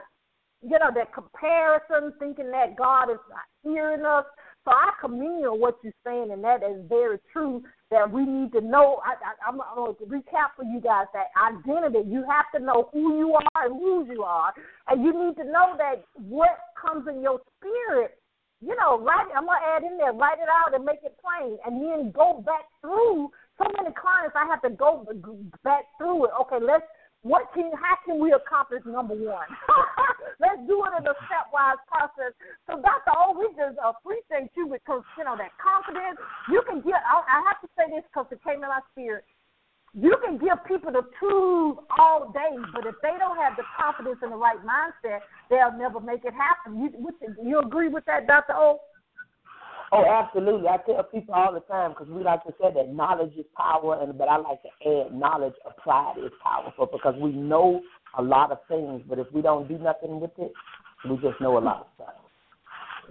you 0.61 0.77
know 0.77 0.91
that 0.93 1.13
comparison, 1.13 2.13
thinking 2.19 2.51
that 2.51 2.75
God 2.75 3.09
is 3.09 3.19
not 3.29 3.47
hearing 3.63 4.05
us. 4.05 4.25
So 4.65 4.71
I 4.71 4.91
commend 4.99 5.39
you 5.39 5.53
on 5.53 5.61
what 5.61 5.77
you're 5.81 5.93
saying, 6.05 6.31
and 6.31 6.43
that 6.43 6.61
is 6.61 6.83
very 6.89 7.19
true. 7.31 7.63
That 7.91 8.11
we 8.11 8.25
need 8.25 8.51
to 8.51 8.61
know. 8.61 9.01
I, 9.05 9.15
I'm, 9.47 9.61
I'm 9.61 9.75
going 9.75 9.95
to 9.95 10.05
recap 10.05 10.53
for 10.57 10.63
you 10.63 10.81
guys 10.81 11.07
that 11.13 11.27
identity. 11.41 12.07
You 12.07 12.23
have 12.29 12.45
to 12.53 12.63
know 12.63 12.89
who 12.91 13.17
you 13.17 13.33
are 13.33 13.65
and 13.65 13.79
whose 13.79 14.09
you 14.11 14.23
are, 14.23 14.53
and 14.89 15.03
you 15.03 15.13
need 15.13 15.37
to 15.37 15.45
know 15.45 15.75
that 15.77 16.03
what 16.13 16.59
comes 16.79 17.07
in 17.07 17.21
your 17.21 17.39
spirit 17.57 18.19
you 18.61 18.75
know, 18.75 18.99
write. 18.99 19.31
I'm 19.35 19.47
gonna 19.47 19.63
add 19.63 19.83
in 19.83 19.97
there, 19.97 20.11
write 20.13 20.39
it 20.39 20.51
out 20.51 20.75
and 20.75 20.83
make 20.83 20.99
it 21.03 21.15
plain, 21.23 21.57
and 21.65 21.79
then 21.79 22.11
go 22.11 22.43
back 22.45 22.67
through. 22.81 23.31
So 23.57 23.67
many 23.75 23.91
clients, 23.95 24.35
I 24.35 24.47
have 24.47 24.61
to 24.63 24.71
go 24.71 25.03
back 25.63 25.83
through 25.97 26.25
it. 26.25 26.31
Okay, 26.41 26.59
let's. 26.63 26.85
What 27.21 27.51
can? 27.51 27.67
How 27.75 27.99
can 28.07 28.19
we 28.19 28.31
accomplish 28.31 28.79
number 28.87 29.15
one? 29.15 29.47
let's 30.39 30.63
do 30.67 30.79
it 30.87 30.93
in 30.95 31.03
a 31.03 31.15
stepwise 31.27 31.83
process. 31.91 32.31
So, 32.63 32.79
Doctor 32.79 33.11
O, 33.11 33.35
we 33.35 33.51
just 33.59 33.75
appreciate 33.75 34.47
you 34.55 34.71
because 34.71 35.03
you 35.19 35.27
know 35.27 35.35
that 35.35 35.51
confidence. 35.59 36.19
You 36.47 36.63
can 36.63 36.79
get. 36.79 36.99
I, 37.03 37.19
I 37.19 37.39
have 37.51 37.59
to 37.59 37.67
say 37.75 37.91
this 37.91 38.07
because 38.07 38.31
it 38.31 38.39
came 38.43 38.63
in 38.63 38.71
my 38.71 38.79
spirit. 38.95 39.27
You 39.93 40.15
can 40.23 40.37
give 40.37 40.63
people 40.67 40.91
the 40.91 41.01
tools 41.19 41.77
all 41.97 42.31
day, 42.31 42.55
but 42.73 42.85
if 42.85 42.95
they 43.01 43.15
don't 43.17 43.37
have 43.37 43.57
the 43.57 43.63
confidence 43.77 44.19
and 44.21 44.31
the 44.31 44.37
right 44.37 44.59
mindset, 44.61 45.19
they'll 45.49 45.77
never 45.77 45.99
make 45.99 46.23
it 46.25 46.33
happen. 46.33 46.79
You 46.79 46.89
you 47.43 47.59
agree 47.59 47.89
with 47.89 48.05
that, 48.05 48.27
Dr. 48.27 48.53
O? 48.53 48.79
Oh, 49.91 50.05
absolutely. 50.05 50.67
I 50.67 50.77
tell 50.85 51.03
people 51.03 51.33
all 51.33 51.51
the 51.51 51.61
time 51.61 51.91
because 51.91 52.07
we 52.09 52.23
like 52.23 52.43
to 52.43 52.53
say 52.61 52.69
that 52.75 52.93
knowledge 52.93 53.33
is 53.37 53.45
power, 53.57 53.99
and 54.01 54.15
but 54.17 54.27
I 54.29 54.37
like 54.37 54.61
to 54.61 54.69
add 54.85 55.13
knowledge 55.13 55.55
applied 55.65 56.17
is 56.23 56.31
powerful 56.43 56.87
because 56.91 57.15
we 57.19 57.31
know 57.31 57.81
a 58.17 58.21
lot 58.21 58.51
of 58.51 58.59
things, 58.67 59.01
but 59.09 59.17
if 59.17 59.27
we 59.33 59.41
don't 59.41 59.67
do 59.67 59.79
nothing 59.79 60.19
with 60.19 60.31
it, 60.37 60.51
we 61.09 61.15
just 61.17 61.41
know 61.41 61.57
a 61.57 61.59
lot 61.59 61.81
of 61.81 61.87
stuff. 61.95 62.13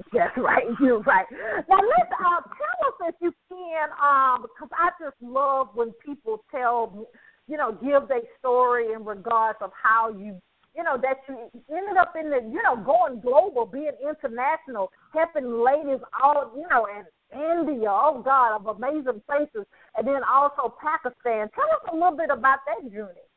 That's 0.13 0.37
right. 0.37 0.65
You're 0.81 1.01
right. 1.03 1.27
Now 1.69 1.81
let's 1.81 2.13
uh, 2.13 2.41
tell 2.43 2.79
us 2.89 2.95
if 3.09 3.15
you 3.21 3.33
can, 3.49 3.89
um, 4.03 4.43
because 4.43 4.69
I 4.73 4.91
just 5.03 5.17
love 5.21 5.69
when 5.75 5.93
people 6.05 6.45
tell, 6.51 7.09
you 7.47 7.57
know, 7.57 7.73
give 7.73 8.09
their 8.09 8.23
story 8.39 8.93
in 8.93 9.05
regards 9.05 9.59
of 9.61 9.71
how 9.81 10.11
you, 10.11 10.41
you 10.77 10.83
know, 10.85 10.97
that 11.03 11.19
you 11.29 11.51
ended 11.75 11.97
up 11.97 12.15
in 12.19 12.31
the, 12.31 12.41
you 12.43 12.63
know, 12.63 12.77
going 12.77 13.21
global, 13.21 13.67
being 13.67 13.93
international, 14.03 14.91
helping 15.13 15.65
ladies 15.65 16.01
all, 16.23 16.53
you 16.57 16.67
know, 16.71 16.87
in 16.87 17.05
India, 17.33 17.89
oh 17.91 18.23
God, 18.25 18.57
of 18.57 18.67
amazing 18.77 19.21
places, 19.27 19.67
and 19.97 20.07
then 20.07 20.21
also 20.31 20.75
Pakistan. 20.81 21.49
Tell 21.55 21.69
us 21.73 21.93
a 21.93 21.95
little 21.95 22.17
bit 22.17 22.31
about 22.31 22.61
that 22.67 22.91
journey. 22.93 23.28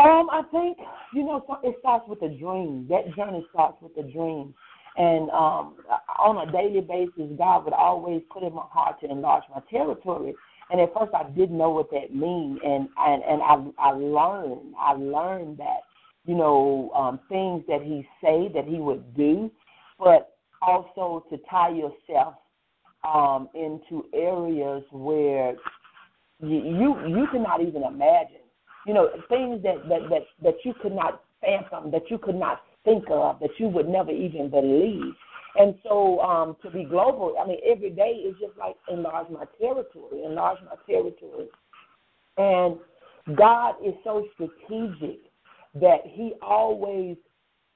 Um, 0.00 0.30
I 0.30 0.42
think 0.50 0.78
you 1.12 1.24
know 1.24 1.44
it 1.62 1.76
starts 1.80 2.06
with 2.08 2.22
a 2.22 2.28
dream. 2.28 2.86
That 2.88 3.14
journey 3.14 3.46
starts 3.52 3.76
with 3.82 3.92
a 3.98 4.10
dream, 4.10 4.54
and 4.96 5.28
um, 5.30 5.76
on 6.18 6.48
a 6.48 6.50
daily 6.50 6.80
basis, 6.80 7.36
God 7.36 7.64
would 7.64 7.74
always 7.74 8.22
put 8.32 8.42
in 8.42 8.54
my 8.54 8.64
heart 8.70 8.98
to 9.00 9.10
enlarge 9.10 9.44
my 9.54 9.60
territory. 9.70 10.34
And 10.70 10.80
at 10.80 10.94
first, 10.94 11.12
I 11.14 11.24
didn't 11.30 11.58
know 11.58 11.70
what 11.70 11.90
that 11.90 12.14
mean, 12.14 12.58
and 12.64 12.88
and 12.96 13.22
and 13.24 13.42
I 13.42 13.90
I 13.90 13.90
learned 13.90 14.74
I 14.78 14.92
learned 14.92 15.58
that 15.58 15.80
you 16.24 16.34
know 16.34 16.90
um, 16.94 17.20
things 17.28 17.64
that 17.68 17.82
He 17.82 18.06
say 18.22 18.50
that 18.54 18.64
He 18.66 18.78
would 18.78 19.14
do, 19.14 19.50
but 19.98 20.36
also 20.62 21.26
to 21.28 21.36
tie 21.50 21.70
yourself 21.74 22.36
um, 23.04 23.50
into 23.54 24.06
areas 24.14 24.82
where 24.92 25.56
you, 26.40 26.56
you 26.56 27.06
you 27.06 27.26
cannot 27.30 27.60
even 27.60 27.82
imagine 27.82 28.39
you 28.86 28.94
know, 28.94 29.08
things 29.28 29.62
that, 29.62 29.88
that, 29.88 30.08
that, 30.10 30.22
that 30.42 30.54
you 30.64 30.74
could 30.80 30.92
not 30.92 31.22
fathom, 31.40 31.90
that 31.90 32.10
you 32.10 32.18
could 32.18 32.34
not 32.34 32.62
think 32.84 33.04
of, 33.10 33.38
that 33.40 33.50
you 33.58 33.68
would 33.68 33.88
never 33.88 34.10
even 34.10 34.50
believe. 34.50 35.14
And 35.56 35.74
so 35.82 36.20
um, 36.20 36.56
to 36.62 36.70
be 36.70 36.84
global, 36.84 37.34
I 37.42 37.46
mean, 37.46 37.58
every 37.68 37.90
day 37.90 38.22
is 38.24 38.34
just 38.40 38.56
like 38.56 38.76
enlarge 38.88 39.28
my 39.30 39.44
territory, 39.60 40.24
enlarge 40.24 40.58
my 40.64 40.76
territory. 40.86 41.48
And 42.36 42.78
God 43.36 43.74
is 43.84 43.94
so 44.04 44.26
strategic 44.34 45.20
that 45.74 46.00
He 46.04 46.34
always 46.40 47.16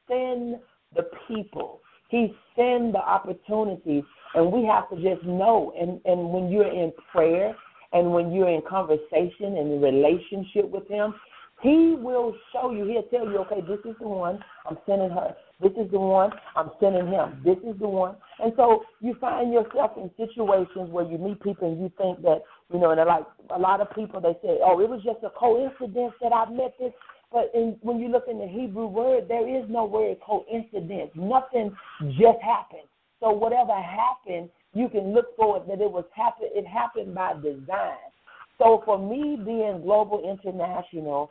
send 0.09 0.57
the 0.95 1.09
people. 1.27 1.81
He 2.09 2.35
send 2.55 2.95
the 2.95 2.99
opportunities, 2.99 4.05
and 4.35 4.53
we 4.53 4.65
have 4.65 4.89
to 4.91 4.97
just 4.97 5.27
know. 5.27 5.73
And 5.79 6.01
and 6.05 6.31
when 6.31 6.51
you're 6.51 6.73
in 6.73 6.93
prayer 7.11 7.57
and 7.95 8.13
when 8.13 8.33
you're 8.33 8.51
in 8.51 8.63
conversation 8.69 9.57
and 9.57 9.73
in 9.73 9.81
relationship 9.81 10.69
with 10.69 10.87
him, 10.89 11.15
he 11.63 11.97
will 11.99 12.35
show 12.53 12.73
you, 12.73 12.85
he'll 12.85 13.05
tell 13.05 13.31
you, 13.31 13.39
okay, 13.39 13.61
this 13.63 13.79
is 13.91 13.97
the 14.01 14.09
one, 14.09 14.39
I'm 14.69 14.77
sending 14.85 15.11
her. 15.11 15.35
This 15.63 15.73
is 15.79 15.91
the 15.93 16.01
one, 16.01 16.31
I'm 16.57 16.71
sending 16.81 17.07
him. 17.07 17.41
This 17.45 17.57
is 17.59 17.79
the 17.79 17.89
one. 17.89 18.17
And 18.41 18.53
so 18.57 18.85
you 19.01 19.15
find 19.21 19.53
yourself 19.53 19.93
in 19.97 20.11
situations 20.19 20.91
where 20.91 21.07
you 21.07 21.17
meet 21.17 21.41
people 21.41 21.71
and 21.71 21.81
you 21.81 21.91
think 21.97 22.21
that, 22.23 22.43
you 22.73 22.81
know, 22.81 22.91
and 22.91 23.01
like 23.07 23.25
a 23.55 23.59
lot 23.59 23.81
of 23.81 23.95
people, 23.95 24.21
they 24.21 24.35
say, 24.43 24.59
oh, 24.63 24.81
it 24.81 24.89
was 24.91 25.01
just 25.05 25.23
a 25.23 25.31
coincidence 25.31 26.13
that 26.21 26.33
I 26.35 26.51
met 26.51 26.75
this. 26.79 26.93
But 27.33 27.51
in, 27.55 27.77
when 27.81 27.99
you 27.99 28.09
look 28.09 28.25
in 28.29 28.39
the 28.39 28.47
Hebrew 28.49 28.87
word, 28.87 29.27
there 29.29 29.49
is 29.49 29.65
no 29.71 29.85
word 29.85 30.19
coincidence. 30.21 31.13
Nothing 31.15 31.75
just 32.19 32.43
happened. 32.43 32.89
So 33.21 33.31
whatever 33.31 33.73
happened 33.73 34.51
you 34.75 34.89
can 34.89 35.15
look 35.15 35.37
for 35.37 35.57
it 35.57 35.69
that 35.69 35.81
it 35.81 35.91
was 35.91 36.05
happen 36.15 36.49
it 36.53 36.67
happened 36.67 37.15
by 37.15 37.35
design. 37.35 38.11
So 38.59 38.83
for 38.85 38.99
me 38.99 39.37
being 39.37 39.83
global 39.83 40.23
international, 40.29 41.31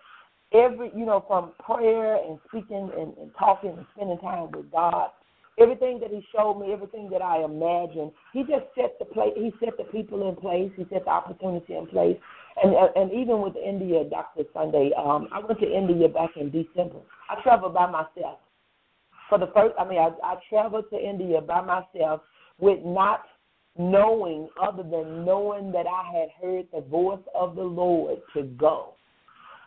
every 0.54 0.92
you 0.96 1.06
know, 1.06 1.24
from 1.28 1.52
prayer 1.64 2.16
and 2.16 2.40
speaking 2.48 2.90
and, 2.98 3.16
and 3.18 3.32
talking 3.38 3.72
and 3.72 3.86
spending 3.96 4.18
time 4.20 4.52
with 4.52 4.72
God, 4.72 5.10
everything 5.60 6.00
that 6.00 6.10
he 6.10 6.26
showed 6.36 6.60
me, 6.60 6.72
everything 6.72 7.10
that 7.12 7.22
I 7.22 7.44
imagined, 7.44 8.12
he 8.34 8.42
just 8.42 8.66
set 8.76 8.98
the 9.00 9.06
place 9.06 9.34
he 9.36 9.52
set 9.64 9.78
the 9.78 9.86
people 9.86 10.28
in 10.28 10.36
place, 10.36 10.72
he 10.76 10.86
set 10.92 11.06
the 11.06 11.12
opportunity 11.12 11.76
in 11.76 11.88
place. 11.88 12.18
And 12.64 12.76
and 12.96 13.12
even 13.12 13.42
with 13.42 13.56
India, 13.56 14.04
Dr. 14.10 14.44
Sunday, 14.54 14.92
um, 14.98 15.28
I 15.34 15.40
went 15.40 15.60
to 15.60 15.72
India 15.72 16.08
back 16.08 16.32
in 16.36 16.52
December. 16.52 17.00
I 17.30 17.42
traveled 17.42 17.74
by 17.74 17.90
myself. 17.90 18.40
For 19.30 19.38
the 19.38 19.48
first 19.56 19.76
I 19.80 19.88
mean 19.88 20.00
I, 20.00 20.12
I 20.24 20.36
traveled 20.50 20.86
to 20.92 20.98
India 20.98 21.42
by 21.42 21.62
myself 21.62 22.22
with 22.60 22.80
not 22.86 23.24
knowing 23.78 24.50
other 24.62 24.84
than 24.84 25.26
knowing 25.26 25.72
that 25.72 25.86
I 25.88 26.04
had 26.12 26.30
heard 26.42 26.68
the 26.74 26.82
voice 26.82 27.24
of 27.34 27.56
the 27.56 27.64
Lord 27.64 28.20
to 28.36 28.44
go, 28.44 28.94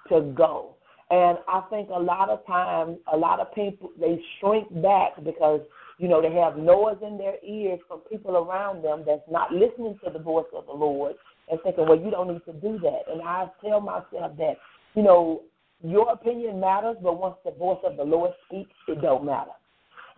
to 0.09 0.33
go. 0.37 0.75
And 1.11 1.39
I 1.49 1.63
think 1.71 1.89
a 1.91 1.99
lot 1.99 2.31
of 2.31 2.45
times, 2.47 2.99
a 3.13 3.17
lot 3.17 3.41
of 3.41 3.55
people 3.55 3.91
they 3.99 4.21
shrink 4.41 4.69
back 4.83 5.23
because 5.25 5.61
you 5.99 6.09
know 6.09 6.21
they 6.21 6.33
have 6.35 6.57
noise 6.57 6.97
in 7.07 7.17
their 7.17 7.37
ears 7.45 7.79
from 7.87 8.01
people 8.11 8.37
around 8.37 8.83
them 8.83 9.05
that's 9.07 9.23
not 9.31 9.53
listening 9.53 9.99
to 10.05 10.11
the 10.11 10.19
voice 10.19 10.47
of 10.55 10.67
the 10.67 10.73
Lord 10.73 11.15
and 11.49 11.61
thinking, 11.63 11.87
well, 11.89 11.99
you 11.99 12.11
don't 12.11 12.29
need 12.33 12.45
to 12.47 12.53
do 12.53 12.79
that. 12.81 13.03
And 13.11 13.23
I 13.23 13.47
tell 13.65 13.81
myself 13.81 14.37
that 14.37 14.55
you 14.95 15.03
know 15.03 15.43
your 15.83 16.11
opinion 16.11 16.59
matters, 16.59 16.97
but 17.03 17.19
once 17.19 17.37
the 17.45 17.53
voice 17.53 17.81
of 17.85 17.97
the 17.97 18.05
Lord 18.05 18.33
speaks, 18.47 18.71
it 18.89 19.01
don't 19.01 19.25
matter. 19.25 19.53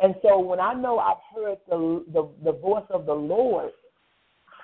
And 0.01 0.15
so 0.23 0.39
when 0.39 0.61
I 0.61 0.75
know 0.75 0.99
I've 0.99 1.17
heard 1.35 1.59
the, 1.69 2.05
the, 2.13 2.29
the 2.45 2.53
voice 2.53 2.87
of 2.91 3.07
the 3.07 3.15
Lord, 3.15 3.71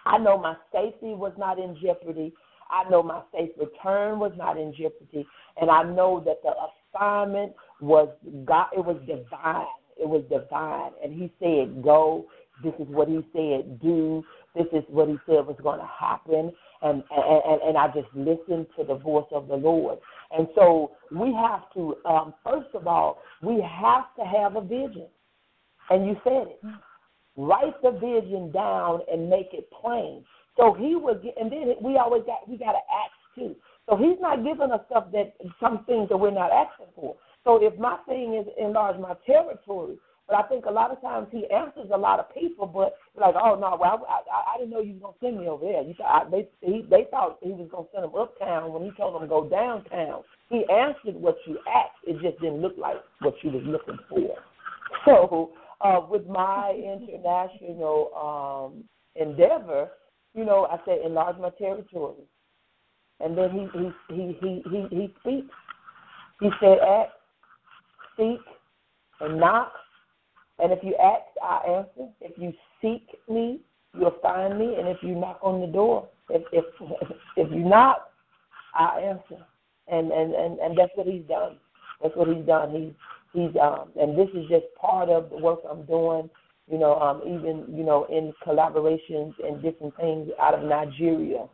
I 0.06 0.18
know 0.18 0.38
my 0.38 0.56
safety 0.72 1.14
was 1.14 1.32
not 1.38 1.58
in 1.58 1.76
jeopardy. 1.82 2.32
I 2.70 2.88
know 2.90 3.02
my 3.02 3.22
safe 3.32 3.50
return 3.58 4.18
was 4.18 4.32
not 4.36 4.58
in 4.58 4.72
jeopardy. 4.72 5.26
And 5.60 5.70
I 5.70 5.82
know 5.82 6.22
that 6.24 6.42
the 6.42 6.52
assignment 6.94 7.52
was 7.80 8.08
God, 8.44 8.66
it 8.76 8.84
was 8.84 8.98
divine. 9.06 9.66
It 10.00 10.08
was 10.08 10.24
divine. 10.30 10.92
And 11.02 11.12
He 11.12 11.32
said, 11.38 11.82
Go. 11.82 12.26
This 12.62 12.74
is 12.78 12.86
what 12.88 13.08
He 13.08 13.20
said, 13.32 13.80
do. 13.80 14.22
This 14.54 14.66
is 14.72 14.84
what 14.88 15.08
He 15.08 15.16
said 15.26 15.46
was 15.46 15.56
going 15.62 15.80
to 15.80 15.86
happen. 15.86 16.52
And, 16.82 17.02
and, 17.10 17.62
and 17.62 17.78
I 17.78 17.88
just 17.88 18.08
listened 18.14 18.66
to 18.78 18.84
the 18.84 18.94
voice 18.94 19.26
of 19.32 19.48
the 19.48 19.56
Lord. 19.56 19.98
And 20.30 20.46
so 20.54 20.92
we 21.10 21.32
have 21.34 21.62
to, 21.74 21.96
um, 22.04 22.34
first 22.44 22.68
of 22.74 22.86
all, 22.86 23.18
we 23.42 23.54
have 23.62 24.04
to 24.18 24.24
have 24.24 24.56
a 24.56 24.60
vision. 24.60 25.06
And 25.90 26.06
you 26.06 26.16
said 26.24 26.46
it. 26.48 26.60
Write 27.36 27.80
the 27.82 27.90
vision 27.90 28.52
down 28.52 29.00
and 29.10 29.28
make 29.28 29.48
it 29.52 29.68
plain. 29.70 30.24
So 30.56 30.72
he 30.72 30.94
was, 30.94 31.18
and 31.40 31.50
then 31.50 31.74
we 31.82 31.96
always 31.96 32.22
got 32.26 32.48
we 32.48 32.56
got 32.56 32.72
to 32.72 32.78
ask 32.78 33.12
too. 33.34 33.56
So 33.88 33.96
he's 33.96 34.20
not 34.20 34.44
giving 34.44 34.70
us 34.70 34.80
stuff 34.86 35.06
that 35.12 35.34
some 35.60 35.84
things 35.84 36.08
that 36.08 36.16
we're 36.16 36.30
not 36.30 36.52
asking 36.52 36.92
for. 36.94 37.16
So 37.42 37.58
if 37.60 37.78
my 37.78 37.98
thing 38.06 38.34
is 38.34 38.46
enlarge 38.58 38.98
my 38.98 39.14
territory, 39.26 39.96
but 40.26 40.36
I 40.36 40.42
think 40.48 40.64
a 40.64 40.70
lot 40.70 40.90
of 40.90 41.00
times 41.02 41.26
he 41.30 41.44
answers 41.50 41.90
a 41.92 41.98
lot 41.98 42.18
of 42.18 42.32
people, 42.32 42.66
but 42.66 42.94
like, 43.20 43.34
oh 43.36 43.58
no, 43.60 43.76
well 43.78 44.06
I, 44.08 44.20
I, 44.32 44.54
I 44.54 44.58
didn't 44.58 44.70
know 44.70 44.80
you 44.80 44.94
was 44.94 45.02
gonna 45.02 45.16
send 45.20 45.40
me 45.40 45.48
over 45.48 45.66
there. 45.66 45.82
You 45.82 45.94
I, 46.02 46.22
they 46.30 46.48
he, 46.62 46.86
they 46.88 47.06
thought 47.10 47.38
he 47.42 47.50
was 47.50 47.68
gonna 47.70 47.88
send 47.92 48.04
them 48.04 48.14
uptown 48.16 48.72
when 48.72 48.84
he 48.84 48.90
told 48.92 49.14
them 49.14 49.22
to 49.22 49.28
go 49.28 49.48
downtown. 49.48 50.22
He 50.48 50.64
answered 50.72 51.20
what 51.20 51.36
you 51.46 51.58
asked. 51.68 51.98
It 52.06 52.22
just 52.22 52.40
didn't 52.40 52.62
look 52.62 52.74
like 52.78 52.96
what 53.20 53.34
you 53.42 53.50
was 53.50 53.62
looking 53.66 53.98
for. 54.08 54.20
So 55.04 55.50
uh, 55.84 56.00
with 56.08 56.26
my 56.26 56.72
international 56.74 58.10
um, 58.16 58.84
endeavor, 59.16 59.90
you 60.34 60.44
know, 60.44 60.66
I 60.70 60.78
said 60.84 60.98
enlarge 61.04 61.36
my 61.38 61.50
territory, 61.50 62.24
and 63.20 63.36
then 63.36 63.50
he 63.50 63.68
he 63.78 63.92
he 64.14 64.38
he 64.40 64.62
he, 64.70 64.96
he 64.96 65.14
speaks. 65.20 65.54
He 66.40 66.50
said, 66.58 66.78
"Ask, 66.78 67.12
seek, 68.16 68.40
and 69.20 69.38
knock." 69.38 69.72
And 70.58 70.72
if 70.72 70.78
you 70.82 70.96
ask, 70.96 71.24
I 71.42 71.78
answer. 71.78 72.10
If 72.20 72.38
you 72.38 72.52
seek 72.80 73.06
me, 73.28 73.60
you'll 73.92 74.16
find 74.22 74.58
me. 74.58 74.76
And 74.78 74.88
if 74.88 74.98
you 75.02 75.14
knock 75.14 75.38
on 75.42 75.60
the 75.60 75.66
door, 75.66 76.08
if 76.30 76.42
if 76.52 76.64
if 77.36 77.52
you 77.52 77.64
knock, 77.64 78.10
I 78.74 79.00
answer. 79.00 79.44
And 79.88 80.10
and 80.10 80.34
and 80.34 80.58
and 80.60 80.78
that's 80.78 80.92
what 80.94 81.06
he's 81.06 81.26
done. 81.28 81.58
That's 82.02 82.16
what 82.16 82.28
he's 82.28 82.46
done. 82.46 82.70
He's 82.72 82.92
he's 83.34 83.50
um, 83.60 83.90
and 84.00 84.16
this 84.16 84.28
is 84.34 84.48
just 84.48 84.64
part 84.80 85.10
of 85.10 85.28
the 85.28 85.36
work 85.36 85.60
I'm 85.70 85.84
doing. 85.84 86.30
You 86.70 86.78
know, 86.78 86.94
um, 86.94 87.20
even 87.26 87.66
you 87.76 87.84
know 87.84 88.06
in 88.10 88.32
collaborations 88.46 89.34
and 89.44 89.60
different 89.60 89.94
things 89.96 90.30
out 90.40 90.54
of 90.54 90.64
Nigeria, 90.64 91.46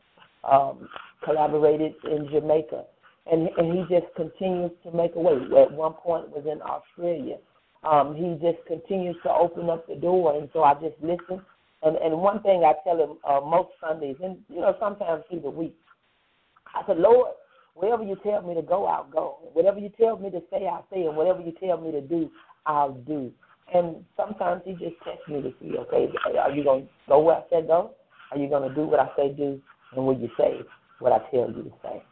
um, 0.44 0.88
collaborated 1.24 1.94
in 2.04 2.28
Jamaica, 2.30 2.84
and 3.30 3.48
and 3.56 3.76
he 3.76 3.82
just 3.92 4.14
continues 4.14 4.70
to 4.84 4.92
make 4.92 5.16
a 5.16 5.20
way. 5.20 5.34
At 5.60 5.72
one 5.72 5.94
point 5.94 6.28
was 6.30 6.44
in 6.46 6.62
Australia. 6.62 7.38
Um, 7.82 8.14
he 8.14 8.34
just 8.46 8.64
continues 8.66 9.16
to 9.22 9.30
open 9.30 9.70
up 9.70 9.88
the 9.88 9.96
door, 9.96 10.38
and 10.38 10.48
so 10.52 10.62
I 10.62 10.74
just 10.74 11.00
listen. 11.02 11.42
And 11.82 11.96
and 11.96 12.18
one 12.18 12.42
thing 12.42 12.62
I 12.62 12.74
tell 12.84 12.98
him 12.98 13.16
uh, 13.24 13.40
most 13.40 13.70
Sundays, 13.80 14.16
and 14.22 14.36
you 14.48 14.60
know 14.60 14.76
sometimes 14.78 15.24
through 15.30 15.40
the 15.40 15.50
week, 15.50 15.74
I 16.74 16.86
said, 16.86 16.98
Lord, 16.98 17.32
wherever 17.80 18.02
you 18.02 18.16
tell 18.22 18.42
me 18.42 18.54
to 18.54 18.62
go, 18.62 18.86
I'll 18.86 19.10
go. 19.10 19.38
Whatever 19.52 19.78
you 19.78 19.90
tell 20.00 20.18
me 20.18 20.30
to 20.30 20.40
say, 20.50 20.66
I'll 20.66 20.86
say. 20.92 21.02
And 21.02 21.16
whatever 21.16 21.40
you 21.40 21.52
tell 21.58 21.80
me 21.80 21.90
to 21.92 22.00
do, 22.00 22.30
I'll 22.66 22.92
do. 22.92 23.32
And 23.72 24.04
sometimes 24.16 24.62
he 24.64 24.72
just 24.72 24.96
tests 25.04 25.26
me 25.28 25.42
to 25.42 25.52
see, 25.60 25.76
okay, 25.78 26.08
are 26.38 26.50
you 26.50 26.64
going 26.64 26.82
to 26.82 26.88
go 27.08 27.20
where 27.20 27.36
I 27.36 27.42
said 27.50 27.66
go? 27.66 27.92
Are 28.32 28.38
you 28.38 28.48
going 28.48 28.68
to 28.68 28.74
do 28.74 28.82
what 28.82 29.00
I 29.00 29.08
say 29.16 29.32
do? 29.32 29.60
And 29.96 30.06
will 30.06 30.18
you 30.18 30.28
say 30.36 30.60
what 30.98 31.12
I 31.12 31.18
tell 31.30 31.48
you 31.50 31.64
to 31.64 31.72
say? 31.82 32.02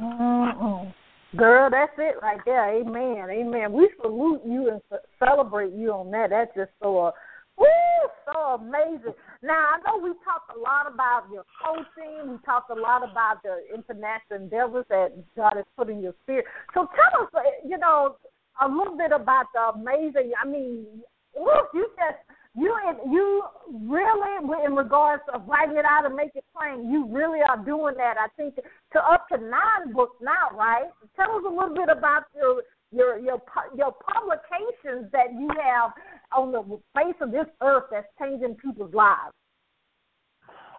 Mm-mm. 0.00 0.94
Girl, 1.36 1.68
that's 1.70 1.92
it 1.98 2.16
right 2.22 2.40
there. 2.44 2.80
Amen. 2.80 3.28
Amen. 3.30 3.72
We 3.72 3.90
salute 4.00 4.42
you 4.46 4.70
and 4.70 5.00
celebrate 5.18 5.72
you 5.72 5.90
on 5.92 6.10
that. 6.12 6.30
That's 6.30 6.54
just 6.54 6.70
so, 6.80 6.98
uh, 6.98 7.10
woo, 7.56 7.66
so 8.26 8.60
amazing. 8.60 9.14
Now, 9.42 9.74
I 9.74 9.78
know 9.86 10.02
we 10.02 10.10
talked 10.24 10.50
a 10.56 10.58
lot 10.58 10.86
about 10.92 11.24
your 11.32 11.44
coaching. 11.62 12.32
We 12.32 12.38
talked 12.44 12.70
a 12.70 12.80
lot 12.80 13.02
about 13.02 13.42
the 13.42 13.62
international 13.74 14.42
endeavors 14.42 14.86
that 14.88 15.12
God 15.36 15.54
has 15.56 15.66
put 15.76 15.90
in 15.90 16.00
your 16.00 16.14
spirit. 16.22 16.46
So 16.72 16.88
tell 16.94 17.22
us, 17.22 17.28
uh, 17.34 17.40
you 17.66 17.78
know, 17.78 18.16
a 18.62 18.68
little 18.68 18.96
bit 18.96 19.12
about 19.12 19.46
the 19.54 19.78
amazing. 19.78 20.32
I 20.40 20.46
mean, 20.46 20.86
look, 21.34 21.70
you 21.74 21.88
just 21.96 22.18
you 22.56 22.72
you 23.10 23.42
really 23.82 24.64
in 24.64 24.74
regards 24.76 25.22
of 25.32 25.46
writing 25.48 25.76
it 25.76 25.84
out 25.84 26.06
and 26.06 26.14
make 26.14 26.30
it 26.34 26.44
plain, 26.56 26.90
you 26.90 27.06
really 27.10 27.40
are 27.42 27.58
doing 27.64 27.94
that. 27.96 28.14
I 28.18 28.28
think 28.36 28.54
to 28.54 28.98
up 28.98 29.28
to 29.28 29.38
nine 29.38 29.92
books 29.92 30.16
now, 30.22 30.56
right? 30.56 30.86
Tell 31.16 31.34
us 31.36 31.42
a 31.46 31.50
little 31.50 31.74
bit 31.74 31.88
about 31.90 32.24
your 32.34 32.62
your 32.92 33.18
your 33.18 33.42
your 33.76 33.92
publications 33.92 35.10
that 35.10 35.32
you 35.32 35.48
have 35.60 35.90
on 36.32 36.52
the 36.52 36.62
face 36.94 37.16
of 37.20 37.30
this 37.30 37.46
earth 37.62 37.84
that's 37.90 38.06
changing 38.20 38.54
people's 38.56 38.94
lives. 38.94 39.34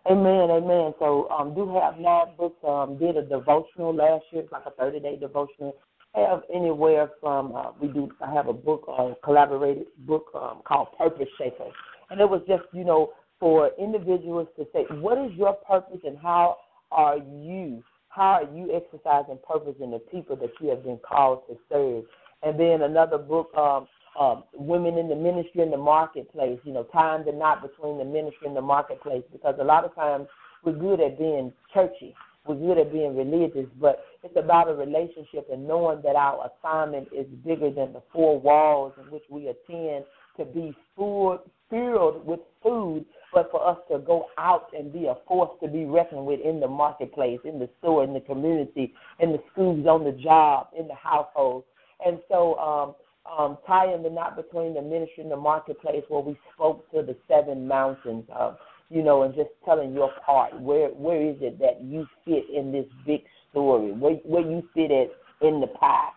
Amen, 0.09 0.51
amen. 0.51 0.93
So 0.99 1.29
um 1.29 1.55
do 1.55 1.73
have 1.75 1.99
nine 1.99 2.35
books. 2.37 2.57
Um 2.67 2.97
did 2.97 3.17
a 3.17 3.23
devotional 3.23 3.93
last 3.93 4.25
year, 4.31 4.43
like 4.51 4.65
a 4.65 4.71
thirty 4.71 4.99
day 4.99 5.17
devotional 5.17 5.75
have 6.15 6.43
anywhere 6.53 7.11
from 7.19 7.55
uh, 7.55 7.71
we 7.79 7.87
do. 7.89 8.09
I 8.21 8.33
have 8.33 8.47
a 8.47 8.53
book, 8.53 8.85
a 8.87 9.13
collaborated 9.23 9.87
book 9.99 10.27
um, 10.33 10.61
called 10.65 10.87
Purpose 10.97 11.27
Shaker, 11.37 11.69
and 12.09 12.21
it 12.21 12.29
was 12.29 12.41
just 12.47 12.63
you 12.73 12.83
know 12.83 13.11
for 13.39 13.71
individuals 13.77 14.47
to 14.57 14.65
say 14.73 14.85
what 14.95 15.17
is 15.17 15.31
your 15.37 15.53
purpose 15.53 15.99
and 16.05 16.17
how 16.17 16.57
are 16.91 17.17
you 17.17 17.83
how 18.09 18.39
are 18.41 18.55
you 18.55 18.73
exercising 18.73 19.37
purpose 19.47 19.75
in 19.81 19.91
the 19.91 19.99
people 19.99 20.35
that 20.37 20.51
you 20.61 20.69
have 20.69 20.83
been 20.83 20.99
called 20.99 21.41
to 21.49 21.57
serve. 21.69 22.05
And 22.43 22.57
then 22.57 22.83
another 22.83 23.17
book, 23.17 23.53
um, 23.57 23.87
um, 24.19 24.43
Women 24.53 24.97
in 24.97 25.09
the 25.09 25.15
Ministry 25.15 25.61
in 25.61 25.71
the 25.71 25.77
Marketplace, 25.77 26.59
you 26.63 26.73
know, 26.73 26.83
tying 26.93 27.25
the 27.25 27.31
knot 27.31 27.61
between 27.61 27.97
the 27.97 28.05
ministry 28.05 28.47
and 28.47 28.55
the 28.55 28.61
marketplace, 28.61 29.23
because 29.31 29.55
a 29.59 29.63
lot 29.63 29.83
of 29.83 29.93
times 29.95 30.27
we're 30.63 30.73
good 30.73 30.99
at 30.99 31.17
being 31.17 31.51
churchy 31.73 32.15
we're 32.47 32.55
good 32.55 32.77
at 32.77 32.93
being 32.93 33.15
religious, 33.15 33.67
but 33.79 34.05
it's 34.23 34.35
about 34.37 34.69
a 34.69 34.73
relationship 34.73 35.47
and 35.51 35.67
knowing 35.67 36.01
that 36.03 36.15
our 36.15 36.51
assignment 36.51 37.07
is 37.11 37.25
bigger 37.43 37.71
than 37.71 37.93
the 37.93 38.01
four 38.13 38.39
walls 38.39 38.93
in 39.01 39.11
which 39.11 39.23
we 39.29 39.47
attend 39.47 40.05
to 40.37 40.45
be 40.45 40.75
full, 40.95 41.39
filled 41.69 42.25
with 42.25 42.39
food, 42.61 43.05
but 43.33 43.49
for 43.49 43.67
us 43.67 43.77
to 43.91 43.97
go 43.99 44.27
out 44.37 44.67
and 44.77 44.93
be 44.93 45.05
a 45.05 45.15
force 45.27 45.49
to 45.61 45.67
be 45.67 45.85
reckoned 45.85 46.25
with 46.25 46.39
in 46.41 46.59
the 46.59 46.67
marketplace, 46.67 47.39
in 47.45 47.57
the 47.57 47.69
store, 47.79 48.03
in 48.03 48.13
the 48.13 48.21
community, 48.21 48.93
in 49.19 49.31
the 49.31 49.41
schools, 49.51 49.85
on 49.87 50.03
the 50.03 50.11
job, 50.11 50.67
in 50.77 50.87
the 50.87 50.95
household. 50.95 51.63
And 52.05 52.19
so, 52.29 52.55
um, 52.55 52.95
um, 53.25 53.57
tying 53.65 54.03
the 54.03 54.09
knot 54.09 54.35
between 54.35 54.73
the 54.73 54.81
ministry 54.81 55.23
and 55.23 55.31
the 55.31 55.37
marketplace, 55.37 56.03
where 56.09 56.21
we 56.21 56.37
spoke 56.53 56.89
to 56.91 57.01
the 57.01 57.15
seven 57.27 57.67
mountains. 57.67 58.25
Uh, 58.33 58.55
you 58.89 59.01
know, 59.01 59.23
and 59.23 59.33
just 59.33 59.49
telling 59.65 59.93
your 59.93 60.11
part. 60.25 60.59
Where 60.61 60.89
where 60.89 61.21
is 61.21 61.37
it 61.41 61.59
that 61.59 61.81
you 61.83 62.05
fit 62.23 62.43
in 62.55 62.71
this 62.71 62.85
big 63.05 63.21
story? 63.51 63.91
Where 63.91 64.15
where 64.23 64.43
you 64.43 64.61
fit 64.73 64.91
at 64.91 65.09
in 65.47 65.59
the 65.59 65.67
pie? 65.67 66.09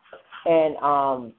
And 0.45 0.77
um, 0.77 1.33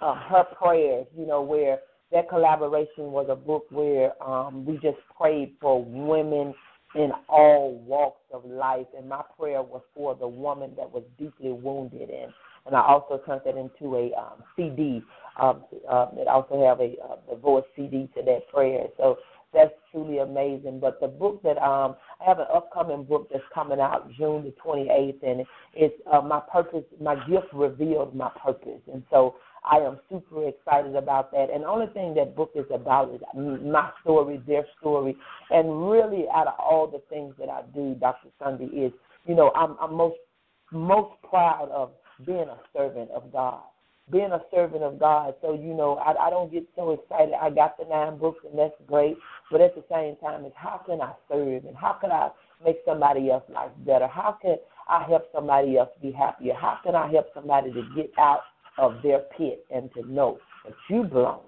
uh, 0.00 0.14
her 0.14 0.44
prayers, 0.44 1.06
you 1.16 1.26
know, 1.26 1.42
where 1.42 1.80
that 2.12 2.28
collaboration 2.28 3.12
was 3.12 3.26
a 3.28 3.36
book 3.36 3.66
where 3.70 4.20
um, 4.22 4.64
we 4.64 4.74
just 4.74 4.98
prayed 5.18 5.54
for 5.60 5.84
women 5.84 6.54
in 6.94 7.10
all 7.28 7.74
walks 7.86 8.22
of 8.32 8.44
life, 8.46 8.86
and 8.96 9.08
my 9.08 9.22
prayer 9.38 9.62
was 9.62 9.82
for 9.94 10.14
the 10.14 10.26
woman 10.26 10.72
that 10.76 10.90
was 10.90 11.02
deeply 11.18 11.52
wounded, 11.52 12.08
and 12.08 12.32
and 12.68 12.76
I 12.76 12.82
also 12.82 13.20
turned 13.26 13.40
that 13.44 13.56
into 13.56 13.96
a 13.96 14.12
um, 14.14 14.42
CD. 14.56 15.02
Um, 15.40 15.64
uh, 15.90 16.06
it 16.14 16.28
also 16.28 16.64
have 16.64 16.80
a, 16.80 16.94
a 17.32 17.36
voice 17.36 17.64
CD 17.74 18.08
to 18.14 18.22
that 18.22 18.48
prayer. 18.52 18.84
So 18.96 19.16
that's 19.52 19.72
truly 19.90 20.18
amazing. 20.18 20.78
But 20.80 21.00
the 21.00 21.08
book 21.08 21.42
that 21.42 21.58
um 21.58 21.96
I 22.20 22.24
have 22.28 22.38
an 22.38 22.46
upcoming 22.54 23.04
book 23.04 23.28
that's 23.32 23.44
coming 23.54 23.80
out 23.80 24.10
June 24.18 24.44
the 24.44 24.52
28th, 24.64 25.22
and 25.22 25.46
it's 25.74 25.94
uh, 26.12 26.20
my 26.20 26.40
purpose. 26.52 26.84
My 27.00 27.14
gift 27.26 27.46
revealed 27.52 28.14
my 28.14 28.30
purpose, 28.42 28.80
and 28.92 29.02
so 29.10 29.36
I 29.64 29.78
am 29.78 29.98
super 30.10 30.48
excited 30.48 30.96
about 30.96 31.32
that. 31.32 31.48
And 31.52 31.62
the 31.62 31.68
only 31.68 31.86
thing 31.92 32.14
that 32.14 32.36
book 32.36 32.50
is 32.54 32.66
about 32.72 33.14
is 33.14 33.20
my 33.34 33.90
story, 34.02 34.42
their 34.46 34.66
story, 34.78 35.16
and 35.50 35.90
really 35.90 36.26
out 36.34 36.48
of 36.48 36.54
all 36.58 36.86
the 36.86 37.02
things 37.08 37.34
that 37.38 37.48
I 37.48 37.62
do, 37.74 37.94
Dr. 37.94 38.28
Sunday 38.42 38.66
is, 38.66 38.92
you 39.26 39.34
know, 39.34 39.50
I'm, 39.54 39.76
I'm 39.80 39.94
most 39.94 40.16
most 40.70 41.14
proud 41.28 41.70
of 41.72 41.92
being 42.24 42.48
a 42.48 42.58
servant 42.72 43.10
of 43.10 43.32
God 43.32 43.62
being 44.10 44.32
a 44.32 44.40
servant 44.54 44.82
of 44.82 44.98
God. 44.98 45.34
So, 45.42 45.54
you 45.54 45.74
know, 45.74 45.96
I, 45.96 46.26
I 46.26 46.30
don't 46.30 46.52
get 46.52 46.64
so 46.76 46.92
excited. 46.92 47.34
I 47.40 47.50
got 47.50 47.78
the 47.78 47.84
nine 47.84 48.18
books, 48.18 48.44
and 48.48 48.58
that's 48.58 48.74
great. 48.86 49.16
But 49.50 49.60
at 49.60 49.74
the 49.74 49.84
same 49.90 50.16
time, 50.16 50.44
it's 50.44 50.54
how 50.56 50.80
can 50.86 51.00
I 51.00 51.12
serve 51.30 51.64
and 51.64 51.76
how 51.76 51.98
can 52.00 52.10
I 52.10 52.30
make 52.64 52.78
somebody 52.84 53.30
else's 53.30 53.54
life 53.54 53.70
better? 53.86 54.06
How 54.06 54.38
can 54.40 54.56
I 54.88 55.04
help 55.08 55.24
somebody 55.34 55.76
else 55.76 55.90
be 56.00 56.12
happier? 56.12 56.54
How 56.54 56.78
can 56.82 56.94
I 56.94 57.10
help 57.10 57.26
somebody 57.34 57.72
to 57.72 57.82
get 57.94 58.10
out 58.18 58.40
of 58.78 58.96
their 59.02 59.20
pit 59.36 59.64
and 59.74 59.90
to 59.94 60.10
know 60.10 60.38
that 60.64 60.74
you 60.88 61.04
belong 61.04 61.42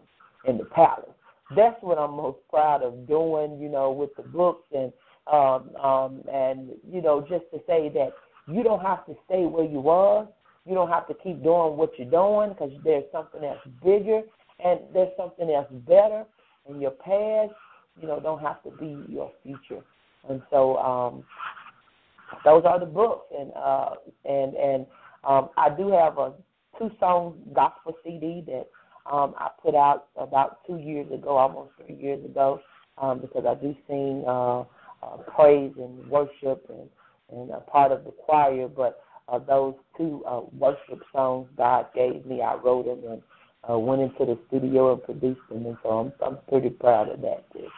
in 0.46 0.58
the 0.58 0.64
palace? 0.64 1.10
That's 1.56 1.76
what 1.82 1.98
I'm 1.98 2.12
most 2.12 2.38
proud 2.48 2.82
of 2.82 3.08
doing, 3.08 3.58
you 3.60 3.68
know, 3.68 3.90
with 3.90 4.10
the 4.16 4.22
books 4.22 4.64
and 4.72 4.92
um, 5.30 5.76
um, 5.76 6.22
and 6.32 6.70
you 6.90 7.02
know, 7.02 7.20
just 7.20 7.44
to 7.52 7.60
say 7.66 7.88
that 7.90 8.12
you 8.48 8.62
don't 8.62 8.80
have 8.80 9.04
to 9.06 9.14
stay 9.26 9.44
where 9.44 9.64
you 9.64 9.88
are 9.88 10.26
you 10.66 10.74
don't 10.74 10.88
have 10.88 11.06
to 11.08 11.14
keep 11.14 11.42
doing 11.42 11.76
what 11.76 11.92
you're 11.98 12.10
doing 12.10 12.50
because 12.50 12.72
there's 12.84 13.04
something 13.12 13.42
else 13.44 13.58
bigger 13.82 14.22
and 14.64 14.80
there's 14.92 15.12
something 15.16 15.50
else 15.50 15.66
better. 15.86 16.24
And 16.68 16.80
your 16.80 16.90
past, 16.92 17.52
you 18.00 18.06
know, 18.06 18.20
don't 18.20 18.40
have 18.40 18.62
to 18.64 18.70
be 18.70 18.98
your 19.08 19.32
future. 19.42 19.82
And 20.28 20.42
so 20.50 20.76
um, 20.76 21.24
those 22.44 22.64
are 22.66 22.78
the 22.78 22.86
books. 22.86 23.26
And 23.36 23.52
uh, 23.56 23.90
and 24.24 24.54
and 24.54 24.86
um, 25.24 25.48
I 25.56 25.70
do 25.70 25.90
have 25.90 26.18
a 26.18 26.32
two 26.78 26.90
song 27.00 27.38
gospel 27.54 27.94
CD 28.04 28.44
that 28.46 28.66
um, 29.10 29.34
I 29.38 29.48
put 29.62 29.74
out 29.74 30.08
about 30.16 30.58
two 30.66 30.76
years 30.76 31.10
ago, 31.10 31.36
almost 31.36 31.70
three 31.84 31.96
years 31.96 32.24
ago, 32.24 32.60
um, 32.98 33.20
because 33.20 33.44
I 33.48 33.54
do 33.54 33.74
sing 33.88 34.24
uh, 34.26 34.60
uh, 35.02 35.16
praise 35.34 35.72
and 35.78 36.06
worship 36.08 36.66
and 36.68 36.88
and 37.32 37.50
a 37.50 37.60
part 37.60 37.92
of 37.92 38.04
the 38.04 38.10
choir, 38.10 38.66
but 38.66 39.02
uh, 39.30 39.38
those 39.38 39.74
two 39.96 40.22
uh, 40.26 40.40
worship 40.58 41.00
songs 41.12 41.48
God 41.56 41.86
gave 41.94 42.24
me. 42.26 42.42
I 42.42 42.54
wrote 42.54 42.86
them 42.86 43.10
and 43.10 43.22
uh, 43.68 43.78
went 43.78 44.02
into 44.02 44.24
the 44.24 44.38
studio 44.48 44.92
and 44.94 45.02
produced 45.02 45.40
them, 45.48 45.66
and 45.66 45.76
so 45.82 45.90
I'm 45.90 46.12
I'm 46.24 46.38
pretty 46.48 46.70
proud 46.70 47.08
of 47.10 47.20
that 47.20 47.50
too. 47.52 47.68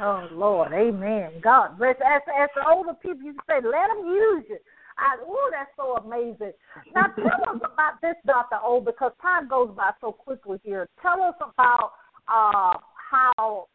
Oh 0.00 0.28
Lord, 0.32 0.72
Amen. 0.72 1.32
God 1.42 1.78
bless. 1.78 1.96
As 1.96 2.22
as 2.40 2.48
the 2.54 2.62
older 2.68 2.94
people 2.94 3.22
used 3.22 3.38
to 3.38 3.44
say, 3.48 3.54
let 3.56 3.88
them 3.88 4.06
use 4.06 4.44
it. 4.50 4.62
I, 4.98 5.16
oh, 5.22 5.50
that's 5.50 5.70
so 5.76 5.96
amazing. 5.96 6.52
Now 6.94 7.06
tell 7.16 7.54
us 7.54 7.56
about 7.56 8.00
this, 8.02 8.16
Doctor 8.26 8.58
O, 8.62 8.80
because 8.80 9.12
time 9.22 9.48
goes 9.48 9.70
by 9.76 9.90
so 10.00 10.12
quickly 10.12 10.58
here. 10.62 10.88
Tell 11.00 11.22
us 11.22 11.34
about 11.40 11.92
uh, 12.28 12.78
how 13.10 13.66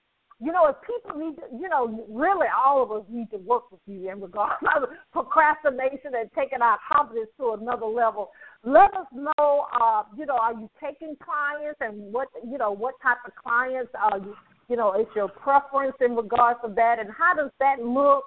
you 0.45 0.51
know, 0.51 0.67
if 0.67 0.75
people 0.86 1.19
need 1.19 1.36
to, 1.38 1.41
you 1.60 1.67
know, 1.67 2.05
really 2.08 2.45
all 2.53 2.84
of 2.84 2.91
us 2.91 3.03
need 3.10 3.31
to 3.31 3.38
work 3.38 3.71
with 3.71 3.81
you 3.88 4.12
in 4.12 4.21
regards 4.21 4.53
to 4.62 4.88
procrastination 5.12 6.13
and 6.13 6.29
taking 6.38 6.62
our 6.62 6.77
confidence 6.88 7.29
to 7.39 7.58
another 7.60 7.88
level. 7.88 8.29
Let 8.63 8.93
us 8.93 9.08
know, 9.12 9.65
uh, 9.73 10.03
you 10.15 10.27
know, 10.27 10.38
are 10.38 10.53
you 10.53 10.69
taking 10.79 11.15
clients 11.17 11.79
and 11.81 12.13
what, 12.13 12.27
you 12.47 12.60
know, 12.60 12.71
what 12.71 12.93
type 13.01 13.17
of 13.25 13.34
clients 13.43 13.91
are 13.99 14.19
you, 14.19 14.36
you 14.69 14.75
know, 14.75 14.93
is 14.93 15.08
your 15.15 15.29
preference 15.29 15.95
in 15.99 16.15
regards 16.15 16.60
to 16.63 16.71
that 16.75 16.99
and 16.99 17.10
how 17.10 17.34
does 17.34 17.49
that 17.60 17.84
look? 17.84 18.25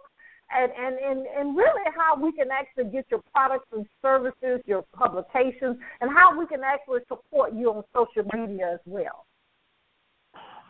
And, 0.51 0.73
and, 0.73 0.97
and, 0.99 1.27
and 1.27 1.57
really 1.57 1.85
how 1.95 2.17
we 2.19 2.33
can 2.33 2.49
actually 2.51 2.91
get 2.91 3.05
your 3.11 3.21
products 3.33 3.67
and 3.71 3.87
services, 4.01 4.61
your 4.65 4.83
publications, 4.97 5.77
and 6.01 6.11
how 6.11 6.37
we 6.37 6.47
can 6.47 6.63
actually 6.65 7.01
support 7.07 7.53
you 7.53 7.69
on 7.71 7.85
social 7.95 8.27
media 8.35 8.73
as 8.73 8.81
well. 8.87 9.27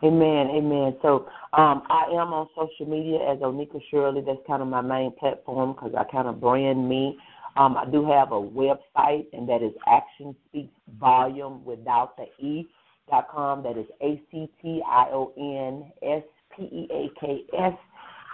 Amen, 0.01 0.47
amen. 0.55 0.95
So 1.01 1.27
um, 1.53 1.83
I 1.89 2.05
am 2.11 2.31
on 2.31 2.47
social 2.55 2.85
media 2.85 3.19
as 3.29 3.39
Onika 3.39 3.81
Shirley. 3.91 4.21
That's 4.25 4.39
kind 4.47 4.61
of 4.61 4.69
my 4.69 4.81
main 4.81 5.11
platform 5.19 5.73
because 5.73 5.93
I 5.97 6.05
kind 6.09 6.27
of 6.29 6.39
brand 6.39 6.87
me. 6.87 7.17
Um, 7.57 7.75
I 7.75 7.85
do 7.85 8.09
have 8.09 8.31
a 8.31 8.39
website, 8.39 9.25
and 9.33 9.49
that 9.49 9.61
is 9.61 9.73
Action 9.87 10.35
Speaks 10.47 10.73
Volume 10.99 11.65
without 11.65 12.15
the 12.15 12.27
E 12.43 12.69
dot 13.09 13.27
com. 13.29 13.61
That 13.63 13.77
is 13.77 13.87
A 14.01 14.21
C 14.31 14.49
T 14.61 14.81
I 14.87 15.07
O 15.11 15.33
N 15.37 15.91
S 16.01 16.23
P 16.55 16.63
E 16.63 16.87
A 16.91 17.19
K 17.19 17.43
S 17.57 17.73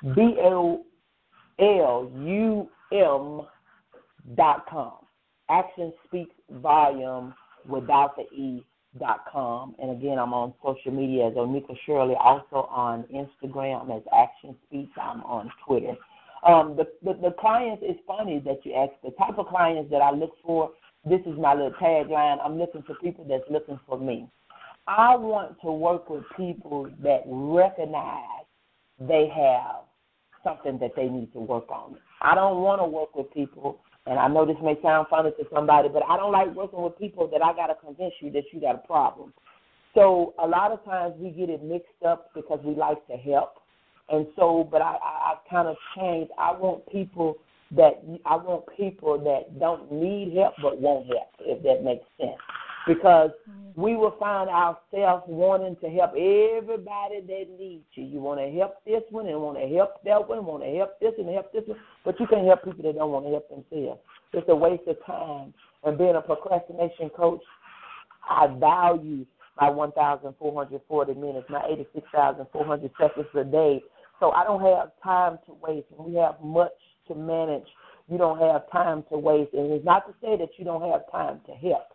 V 0.03 0.35
O 0.41 0.85
L 1.57 2.11
U 2.15 2.69
M 2.91 3.41
dot 4.35 4.67
com. 4.69 4.97
Action 5.49 5.91
Speaks 6.05 6.35
Volume 6.51 7.33
without 7.67 8.15
the 8.15 8.23
E 8.35 8.63
dot 8.99 9.25
com. 9.31 9.75
And 9.81 9.91
again, 9.91 10.17
I'm 10.19 10.33
on 10.33 10.53
social 10.63 10.91
media 10.91 11.27
as 11.27 11.33
Onika 11.33 11.75
Shirley, 11.85 12.15
also 12.19 12.67
on 12.69 13.03
Instagram 13.13 13.95
as 13.95 14.03
Action 14.17 14.55
Speaks. 14.67 14.91
I'm 15.01 15.21
on 15.23 15.51
Twitter. 15.65 15.95
Um, 16.47 16.75
the, 16.77 16.87
the 17.03 17.13
the 17.21 17.35
clients. 17.39 17.81
It's 17.85 17.99
funny 18.05 18.39
that 18.45 18.65
you 18.65 18.73
ask 18.73 18.91
the 19.03 19.11
type 19.11 19.37
of 19.37 19.47
clients 19.47 19.89
that 19.91 20.01
I 20.01 20.11
look 20.11 20.33
for. 20.45 20.71
This 21.07 21.21
is 21.25 21.37
my 21.37 21.53
little 21.53 21.71
tagline. 21.71 22.37
I'm 22.43 22.57
looking 22.57 22.83
for 22.83 22.95
people 22.95 23.25
that's 23.27 23.43
looking 23.49 23.79
for 23.87 23.99
me. 23.99 24.27
I 24.87 25.15
want 25.15 25.59
to 25.61 25.71
work 25.71 26.09
with 26.09 26.23
people 26.37 26.89
that 27.01 27.23
recognize 27.25 28.45
they 28.99 29.27
have 29.35 29.85
something 30.43 30.77
that 30.79 30.91
they 30.95 31.07
need 31.07 31.33
to 31.33 31.39
work 31.39 31.69
on. 31.71 31.97
I 32.21 32.35
don't 32.35 32.61
want 32.61 32.79
to 32.81 32.85
work 32.85 33.15
with 33.15 33.33
people, 33.33 33.79
and 34.05 34.19
I 34.19 34.27
know 34.27 34.45
this 34.45 34.57
may 34.61 34.77
sound 34.81 35.07
funny 35.09 35.31
to 35.31 35.45
somebody, 35.53 35.89
but 35.89 36.03
I 36.07 36.17
don't 36.17 36.31
like 36.31 36.53
working 36.53 36.81
with 36.81 36.97
people 36.97 37.27
that 37.31 37.43
I 37.43 37.53
got 37.53 37.67
to 37.67 37.75
convince 37.75 38.13
you 38.21 38.31
that 38.31 38.43
you 38.51 38.61
got 38.61 38.75
a 38.75 38.87
problem. 38.87 39.33
So 39.95 40.33
a 40.39 40.47
lot 40.47 40.71
of 40.71 40.83
times 40.85 41.15
we 41.17 41.31
get 41.31 41.49
it 41.49 41.63
mixed 41.63 42.03
up 42.05 42.29
because 42.35 42.59
we 42.63 42.75
like 42.75 43.05
to 43.07 43.13
help. 43.13 43.55
And 44.09 44.27
so, 44.35 44.67
but 44.69 44.81
I, 44.81 44.97
I, 45.03 45.33
I 45.33 45.35
kind 45.49 45.67
of 45.67 45.75
changed. 45.97 46.31
I 46.37 46.51
want 46.51 46.85
people 46.91 47.37
that 47.71 48.03
I 48.25 48.35
want 48.35 48.65
people 48.77 49.17
that 49.17 49.59
don't 49.59 49.91
need 49.91 50.37
help 50.37 50.53
but 50.61 50.79
won't 50.79 51.07
help, 51.07 51.29
if 51.39 51.63
that 51.63 51.83
makes 51.83 52.05
sense 52.19 52.37
because 52.87 53.31
mm-hmm. 53.49 53.81
we 53.81 53.95
will 53.95 54.15
find 54.19 54.49
ourselves 54.49 55.23
wanting 55.27 55.75
to 55.81 55.89
help 55.89 56.11
everybody 56.11 57.21
that 57.21 57.45
needs 57.59 57.85
you. 57.93 58.05
You 58.05 58.19
want 58.19 58.39
to 58.39 58.49
help 58.57 58.83
this 58.85 59.03
one 59.09 59.27
and 59.27 59.41
want 59.41 59.57
to 59.57 59.67
help 59.75 60.03
that 60.03 60.27
one, 60.27 60.45
want 60.45 60.63
to 60.63 60.69
help 60.77 60.99
this 60.99 61.13
and 61.17 61.29
help 61.29 61.51
this 61.51 61.63
one, 61.65 61.79
but 62.03 62.19
you 62.19 62.27
can't 62.27 62.45
help 62.45 62.63
people 62.63 62.83
that 62.83 62.95
don't 62.95 63.11
want 63.11 63.25
to 63.25 63.31
help 63.31 63.49
themselves. 63.49 63.99
It's 64.33 64.47
a 64.49 64.55
waste 64.55 64.87
of 64.87 64.97
time. 65.05 65.53
And 65.83 65.97
being 65.97 66.15
a 66.15 66.21
procrastination 66.21 67.09
coach, 67.15 67.41
I 68.29 68.47
value 68.47 69.25
my 69.59 69.69
1,440 69.69 71.13
minutes, 71.13 71.47
my 71.49 71.61
86,400 71.71 72.91
seconds 72.99 73.27
a 73.35 73.43
day. 73.43 73.81
So 74.19 74.31
I 74.31 74.43
don't 74.43 74.61
have 74.61 74.91
time 75.03 75.37
to 75.45 75.53
waste. 75.61 75.87
And 75.97 76.05
we 76.05 76.15
have 76.15 76.35
much 76.43 76.71
to 77.07 77.15
manage, 77.15 77.67
you 78.09 78.17
don't 78.17 78.39
have 78.39 78.69
time 78.71 79.03
to 79.11 79.17
waste. 79.17 79.53
And 79.53 79.71
it's 79.71 79.85
not 79.85 80.07
to 80.07 80.13
say 80.21 80.37
that 80.37 80.49
you 80.57 80.65
don't 80.65 80.81
have 80.91 81.09
time 81.11 81.39
to 81.45 81.53
help 81.53 81.94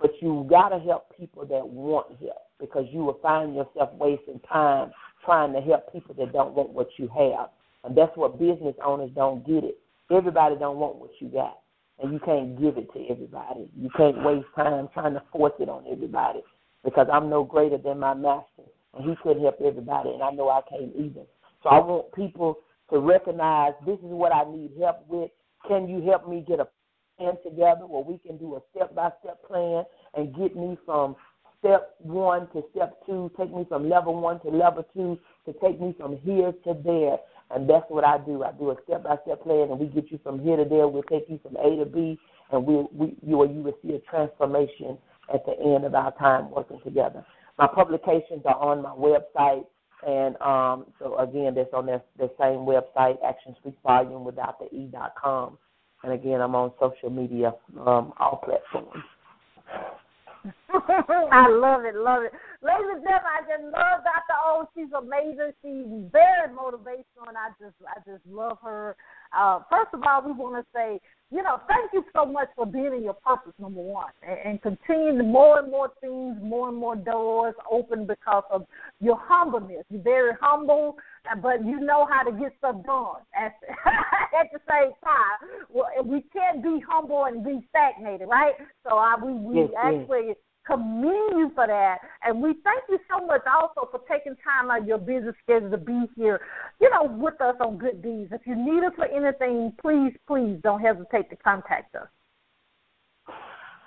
but 0.00 0.10
you 0.20 0.46
got 0.48 0.70
to 0.70 0.78
help 0.78 1.16
people 1.16 1.44
that 1.46 1.66
want 1.66 2.08
help 2.20 2.48
because 2.60 2.86
you 2.90 3.00
will 3.04 3.18
find 3.22 3.54
yourself 3.54 3.90
wasting 3.94 4.40
time 4.50 4.90
trying 5.24 5.52
to 5.52 5.60
help 5.60 5.92
people 5.92 6.14
that 6.14 6.32
don't 6.32 6.54
want 6.54 6.70
what 6.70 6.88
you 6.96 7.08
have. 7.08 7.50
And 7.84 7.96
that's 7.96 8.16
what 8.16 8.38
business 8.38 8.74
owners 8.84 9.10
don't 9.14 9.46
get 9.46 9.64
it. 9.64 9.78
Everybody 10.10 10.56
don't 10.56 10.78
want 10.78 10.96
what 10.96 11.10
you 11.20 11.28
got. 11.28 11.58
And 12.00 12.12
you 12.12 12.20
can't 12.20 12.60
give 12.60 12.78
it 12.78 12.92
to 12.92 13.06
everybody. 13.10 13.68
You 13.76 13.90
can't 13.96 14.22
waste 14.24 14.46
time 14.54 14.88
trying 14.94 15.14
to 15.14 15.22
force 15.32 15.52
it 15.58 15.68
on 15.68 15.84
everybody 15.90 16.40
because 16.84 17.08
I'm 17.12 17.28
no 17.28 17.42
greater 17.42 17.78
than 17.78 17.98
my 17.98 18.14
master 18.14 18.62
and 18.94 19.08
he 19.08 19.16
couldn't 19.22 19.42
help 19.42 19.58
everybody 19.64 20.10
and 20.10 20.22
I 20.22 20.30
know 20.30 20.48
I 20.48 20.60
can't 20.68 20.92
either. 20.96 21.26
So 21.62 21.70
I 21.70 21.78
want 21.80 22.12
people 22.12 22.58
to 22.90 23.00
recognize 23.00 23.72
this 23.84 23.98
is 23.98 24.04
what 24.04 24.32
I 24.32 24.44
need 24.50 24.72
help 24.80 25.04
with. 25.08 25.30
Can 25.66 25.88
you 25.88 26.00
help 26.08 26.28
me 26.28 26.44
get 26.46 26.60
a 26.60 26.68
plan 27.18 27.34
together 27.44 27.86
where 27.86 28.02
we 28.02 28.18
can 28.18 28.36
do 28.38 28.56
a 28.56 28.60
step 28.70 28.94
by 28.94 29.10
step 29.20 29.42
plan 29.46 29.84
and 30.14 30.34
get 30.36 30.56
me 30.56 30.78
from 30.86 31.16
step 31.58 31.94
one 31.98 32.48
to 32.52 32.62
step 32.70 32.94
two, 33.04 33.30
take 33.36 33.52
me 33.54 33.66
from 33.68 33.88
level 33.88 34.18
one 34.20 34.40
to 34.40 34.48
level 34.48 34.84
two, 34.94 35.18
to 35.44 35.52
take 35.60 35.80
me 35.80 35.94
from 35.98 36.16
here 36.18 36.52
to 36.64 36.74
there. 36.84 37.18
And 37.50 37.68
that's 37.68 37.86
what 37.88 38.04
I 38.04 38.18
do. 38.18 38.44
I 38.44 38.52
do 38.52 38.70
a 38.70 38.76
step 38.84 39.04
by 39.04 39.16
step 39.24 39.42
plan 39.42 39.70
and 39.70 39.78
we 39.78 39.86
get 39.86 40.10
you 40.10 40.20
from 40.22 40.40
here 40.40 40.56
to 40.56 40.64
there. 40.64 40.86
We'll 40.86 41.02
take 41.04 41.28
you 41.28 41.40
from 41.42 41.56
A 41.56 41.76
to 41.76 41.86
B 41.86 42.18
and 42.52 42.64
we 42.64 42.86
we 42.92 43.16
you 43.26 43.44
you 43.46 43.62
will 43.62 43.78
see 43.82 43.94
a 43.94 43.98
transformation 44.10 44.98
at 45.32 45.44
the 45.46 45.58
end 45.58 45.84
of 45.84 45.94
our 45.94 46.12
time 46.18 46.50
working 46.50 46.80
together. 46.84 47.24
My 47.58 47.66
publications 47.66 48.42
are 48.44 48.56
on 48.56 48.82
my 48.82 48.90
website 48.90 49.64
and 50.06 50.36
um, 50.40 50.86
so 50.98 51.18
again, 51.18 51.54
that's 51.54 51.72
on 51.72 51.86
the, 51.86 52.00
the 52.18 52.30
same 52.38 52.60
website, 52.60 53.16
Action 53.26 53.56
Speaks 53.58 53.76
Volume 53.82 54.24
without 54.24 54.58
the 54.60 54.68
dot 54.92 55.14
com. 55.20 55.58
And 56.02 56.12
again, 56.12 56.40
I'm 56.40 56.54
on 56.54 56.72
social 56.78 57.10
media, 57.10 57.52
um, 57.80 58.12
all 58.18 58.40
platforms. 58.44 59.02
I 60.70 61.48
love 61.50 61.84
it, 61.84 61.96
love 61.96 62.22
it. 62.22 62.32
Ladies 62.62 62.86
and 62.94 63.02
gentlemen, 63.02 63.34
I 63.34 63.40
just 63.42 63.64
love 63.64 64.04
Dr. 64.06 64.38
O. 64.46 64.68
She's 64.74 64.92
amazing. 64.96 65.52
She's 65.60 66.10
very 66.12 66.48
motivational, 66.54 67.26
and 67.26 67.36
I 67.36 67.50
just, 67.60 67.74
I 67.84 67.98
just 68.08 68.24
love 68.30 68.58
her. 68.62 68.96
Uh, 69.36 69.60
first 69.68 69.90
of 69.92 70.02
all, 70.06 70.22
we 70.24 70.32
want 70.32 70.54
to 70.54 70.66
say 70.72 71.00
you 71.30 71.42
know, 71.42 71.60
thank 71.68 71.92
you 71.92 72.04
so 72.14 72.24
much 72.24 72.48
for 72.56 72.64
being 72.64 72.92
in 72.96 73.04
your 73.04 73.14
purpose, 73.14 73.52
number 73.58 73.80
one, 73.80 74.10
and, 74.22 74.38
and 74.44 74.62
continuing 74.62 75.30
more 75.30 75.58
and 75.58 75.70
more 75.70 75.90
things, 76.00 76.36
more 76.42 76.68
and 76.68 76.78
more 76.78 76.96
doors 76.96 77.54
open 77.70 78.06
because 78.06 78.44
of 78.50 78.66
your 79.00 79.20
humbleness. 79.22 79.84
You're 79.90 80.02
very 80.02 80.32
humble, 80.40 80.96
uh, 81.30 81.36
but 81.36 81.64
you 81.64 81.80
know 81.80 82.06
how 82.10 82.22
to 82.22 82.32
get 82.32 82.52
stuff 82.58 82.76
done 82.86 83.20
at, 83.36 83.54
at 84.40 84.50
the 84.52 84.60
same 84.70 84.92
time. 85.04 85.66
Well, 85.70 85.88
we 86.02 86.24
can't 86.32 86.62
be 86.62 86.82
humble 86.88 87.24
and 87.24 87.44
be 87.44 87.66
stagnated, 87.68 88.28
right? 88.28 88.54
So 88.88 88.96
I, 88.96 89.16
we, 89.22 89.32
we 89.34 89.60
yes, 89.60 89.70
actually 89.76 90.28
yes 90.28 90.36
commend 90.68 91.38
you 91.38 91.50
for 91.54 91.66
that. 91.66 91.98
And 92.22 92.42
we 92.42 92.54
thank 92.62 92.84
you 92.88 92.98
so 93.10 93.24
much 93.26 93.42
also 93.46 93.88
for 93.90 94.00
taking 94.10 94.36
time 94.44 94.70
out 94.70 94.82
of 94.82 94.86
your 94.86 94.98
busy 94.98 95.28
schedule 95.42 95.70
to 95.70 95.78
be 95.78 96.04
here, 96.14 96.40
you 96.80 96.90
know, 96.90 97.04
with 97.04 97.40
us 97.40 97.56
on 97.60 97.78
Good 97.78 98.02
Deeds. 98.02 98.30
If 98.32 98.42
you 98.46 98.54
need 98.54 98.84
us 98.84 98.92
for 98.94 99.06
anything, 99.06 99.72
please, 99.80 100.12
please 100.26 100.58
don't 100.62 100.80
hesitate 100.80 101.30
to 101.30 101.36
contact 101.36 101.94
us. 101.96 102.08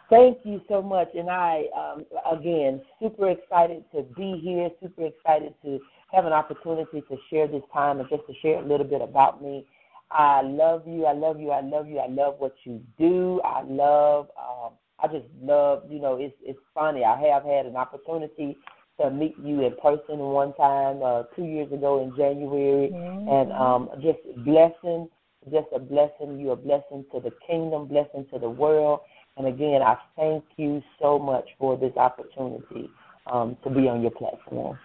Thank 0.10 0.40
you 0.44 0.60
so 0.68 0.82
much. 0.82 1.08
And 1.16 1.30
I, 1.30 1.66
um, 1.78 2.06
again, 2.30 2.82
super 3.00 3.30
excited 3.30 3.86
to 3.96 4.04
be 4.18 4.42
here, 4.44 4.70
super 4.82 5.06
excited 5.06 5.54
to 5.64 5.80
have 6.12 6.26
an 6.26 6.34
opportunity 6.34 7.02
to 7.02 7.18
share 7.30 7.48
this 7.48 7.64
time 7.74 8.02
and 8.02 8.10
just 8.10 8.24
to 8.28 8.34
share 8.42 8.62
a 8.62 8.68
little 8.68 8.86
bit 8.86 9.02
about 9.02 9.42
me. 9.42 9.66
I 10.12 10.42
love 10.42 10.84
you. 10.86 11.06
I 11.06 11.14
love 11.14 11.40
you. 11.40 11.52
I 11.52 11.62
love 11.62 11.88
you. 11.88 12.00
I 12.00 12.08
love 12.08 12.36
what 12.40 12.54
you 12.66 12.82
do. 13.00 13.40
I 13.46 13.62
love 13.64 14.28
um, 14.38 14.74
I 15.02 15.08
just 15.08 15.26
love, 15.42 15.84
you 15.90 16.00
know, 16.00 16.18
it's 16.18 16.36
it's 16.44 16.60
funny. 16.74 17.04
I 17.04 17.20
have 17.20 17.44
had 17.44 17.66
an 17.66 17.76
opportunity 17.76 18.58
to 19.00 19.10
meet 19.10 19.36
you 19.44 19.62
in 19.62 19.76
person 19.82 20.20
one 20.20 20.54
time 20.54 21.02
uh, 21.04 21.24
two 21.36 21.46
years 21.46 21.72
ago 21.72 22.04
in 22.04 22.16
January, 22.16 22.92
mm-hmm. 22.94 23.28
and 23.28 23.52
um, 23.52 23.90
just 24.02 24.20
blessing, 24.46 25.10
just 25.52 25.68
a 25.76 25.80
blessing. 25.80 26.40
You 26.40 26.52
a 26.52 26.56
blessing 26.56 27.06
to 27.14 27.20
the 27.20 27.32
kingdom, 27.48 27.88
blessing 27.88 28.28
to 28.32 28.40
the 28.40 28.50
world. 28.50 29.00
And 29.38 29.48
again, 29.48 29.82
I 29.82 29.96
thank 30.16 30.44
you 30.58 30.84
so 31.02 31.18
much 31.18 31.46
for 31.58 31.78
this 31.78 31.96
opportunity 31.96 32.90
um, 33.32 33.58
to 33.64 33.70
be 33.70 33.88
on 33.88 34.02
your 34.02 34.12
platform. 34.12 34.78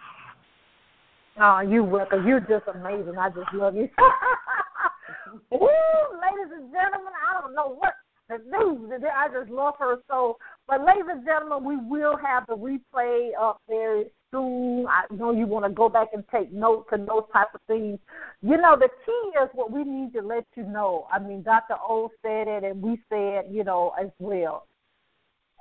Oh, 1.39 1.61
you 1.61 1.85
welcome. 1.85 2.27
You're 2.27 2.41
just 2.41 2.65
amazing. 2.73 3.19
I 3.19 3.29
just 3.29 3.53
love 3.53 3.77
you. 3.77 3.89
Woo, 5.51 5.59
ladies 5.61 6.53
and 6.55 6.73
gentlemen, 6.73 7.13
I 7.29 7.41
don't 7.41 7.55
know 7.55 7.75
what 7.75 7.93
the 8.29 8.39
news. 8.39 8.91
I 9.15 9.29
just 9.29 9.51
love 9.51 9.75
her 9.79 9.97
so. 10.09 10.39
But 10.67 10.85
ladies 10.85 11.05
and 11.09 11.25
gentlemen, 11.25 11.65
we 11.65 11.77
will 11.77 12.17
have 12.17 12.47
the 12.47 12.57
replay 12.57 13.31
up 13.41 13.61
very 13.69 14.07
soon. 14.31 14.87
I 14.87 15.13
know 15.15 15.33
you 15.33 15.47
want 15.47 15.65
to 15.65 15.71
go 15.71 15.89
back 15.89 16.09
and 16.13 16.25
take 16.35 16.53
notes 16.53 16.89
and 16.93 17.09
those 17.09 17.25
type 17.33 17.49
of 17.55 17.61
things. 17.67 17.99
You 18.43 18.57
know, 18.57 18.77
the 18.79 18.89
key 19.05 19.39
is 19.43 19.49
what 19.53 19.71
we 19.71 19.85
need 19.85 20.13
to 20.15 20.23
let 20.23 20.45
you 20.57 20.65
know. 20.65 21.07
I 21.13 21.19
mean, 21.19 21.43
Dr. 21.43 21.75
O 21.81 22.11
said 22.23 22.49
it, 22.49 22.65
and 22.65 22.83
we 22.83 23.01
said, 23.09 23.45
you 23.51 23.65
know, 23.65 23.93
as 24.01 24.11
well. 24.19 24.67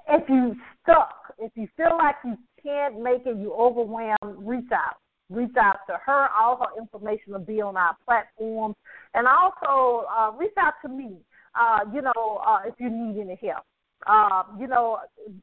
If 0.08 0.28
you 0.30 0.56
stuck, 0.84 1.34
if 1.39 1.51
you 1.56 1.67
feel 1.78 1.97
like 1.97 2.15
you 2.23 2.38
can't 2.62 3.01
make 3.01 3.25
it, 3.25 3.38
you 3.38 3.54
overwhelmed, 3.54 4.17
reach 4.38 4.71
out 4.71 4.97
reach 5.32 5.56
out 5.60 5.78
to 5.88 5.97
her. 6.06 6.28
All 6.39 6.58
her 6.58 6.80
information 6.80 7.34
will 7.34 7.39
be 7.39 7.60
on 7.60 7.75
our 7.75 7.97
platforms. 8.06 8.75
And 9.15 9.25
also 9.28 10.06
uh, 10.06 10.32
reach 10.38 10.54
out 10.59 10.74
to 10.84 10.88
me 10.88 11.18
uh, 11.60 11.80
you 11.93 12.01
know, 12.01 12.41
uh, 12.45 12.60
if 12.66 12.76
you 12.80 12.89
need 12.89 13.20
any 13.20 13.39
help. 13.41 13.64
Uh, 14.08 14.43
you 14.60 14.68
know, 14.68 14.99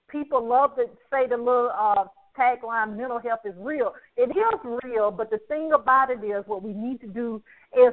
people 0.09 0.47
love 0.47 0.77
to 0.77 0.85
say 1.11 1.27
the 1.29 1.37
little 1.37 1.71
uh, 1.75 2.05
tagline, 2.39 2.97
mental 2.97 3.19
health 3.19 3.41
is 3.45 3.55
real. 3.59 3.93
It 4.17 4.31
is 4.31 4.79
real, 4.85 5.11
but 5.11 5.31
the 5.31 5.39
thing 5.49 5.73
about 5.73 6.11
it 6.11 6.25
is 6.25 6.45
what 6.47 6.63
we 6.63 6.73
need 6.73 7.01
to 7.01 7.09
do 7.09 7.43
is 7.77 7.93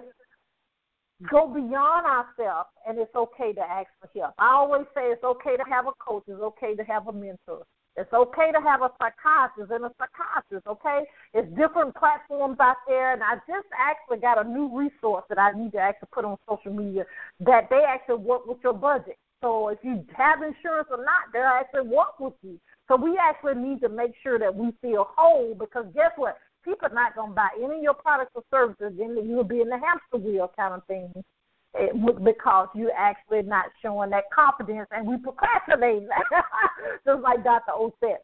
go 1.29 1.47
beyond 1.47 2.05
ourselves, 2.05 2.69
and 2.87 2.97
it's 2.97 3.13
okay 3.15 3.53
to 3.53 3.61
ask 3.61 3.89
for 3.99 4.09
help. 4.19 4.33
I 4.37 4.53
always 4.53 4.85
say 4.93 5.03
it's 5.05 5.23
okay 5.23 5.57
to 5.57 5.63
have 5.69 5.87
a 5.87 5.91
coach, 5.99 6.23
it's 6.27 6.41
okay 6.41 6.75
to 6.75 6.83
have 6.83 7.07
a 7.07 7.13
mentor. 7.13 7.63
It's 7.99 8.13
okay 8.13 8.51
to 8.51 8.61
have 8.61 8.81
a 8.81 8.91
psychiatrist 8.97 9.71
and 9.71 9.85
a 9.85 9.91
psychiatrist, 9.99 10.67
okay? 10.67 11.03
It's 11.33 11.49
different 11.59 11.95
platforms 11.95 12.57
out 12.59 12.77
there, 12.87 13.13
and 13.13 13.21
I 13.21 13.35
just 13.47 13.67
actually 13.75 14.19
got 14.19 14.43
a 14.43 14.47
new 14.47 14.71
resource 14.71 15.25
that 15.27 15.37
I 15.37 15.51
need 15.51 15.73
to 15.73 15.79
actually 15.79 16.09
put 16.13 16.23
on 16.23 16.37
social 16.47 16.73
media 16.73 17.03
that 17.41 17.67
they 17.69 17.83
actually 17.87 18.23
work 18.23 18.47
with 18.47 18.57
your 18.63 18.73
budget. 18.73 19.17
So 19.41 19.69
if 19.69 19.79
you 19.83 20.05
have 20.15 20.41
insurance 20.41 20.87
or 20.91 21.03
not, 21.03 21.31
they'll 21.33 21.43
actually 21.43 21.87
work 21.87 22.19
with 22.19 22.33
you. 22.41 22.59
So 22.87 22.95
we 22.95 23.17
actually 23.21 23.61
need 23.61 23.81
to 23.81 23.89
make 23.89 24.11
sure 24.23 24.39
that 24.39 24.53
we 24.53 24.71
feel 24.81 25.07
whole 25.15 25.55
because 25.55 25.85
guess 25.93 26.11
what? 26.15 26.37
people 26.63 26.87
are 26.87 26.93
not 26.93 27.15
going 27.15 27.29
to 27.29 27.35
buy 27.35 27.49
any 27.57 27.77
of 27.77 27.83
your 27.83 27.93
products 27.93 28.31
or 28.35 28.43
services, 28.51 28.93
then 28.97 29.17
you'll 29.25 29.43
be 29.43 29.61
in 29.61 29.69
the 29.69 29.77
hamster 29.77 30.17
wheel 30.17 30.51
kind 30.55 30.73
of 30.73 30.85
thing. 30.85 31.11
It, 31.75 31.93
because 32.23 32.67
you 32.73 32.89
actually 32.97 33.43
not 33.43 33.65
showing 33.81 34.09
that 34.09 34.23
confidence, 34.33 34.87
and 34.91 35.07
we 35.07 35.17
procrastinate, 35.17 36.07
just 37.05 37.21
like 37.21 37.43
Dr. 37.43 37.73
O 37.73 37.93
said. 37.99 38.17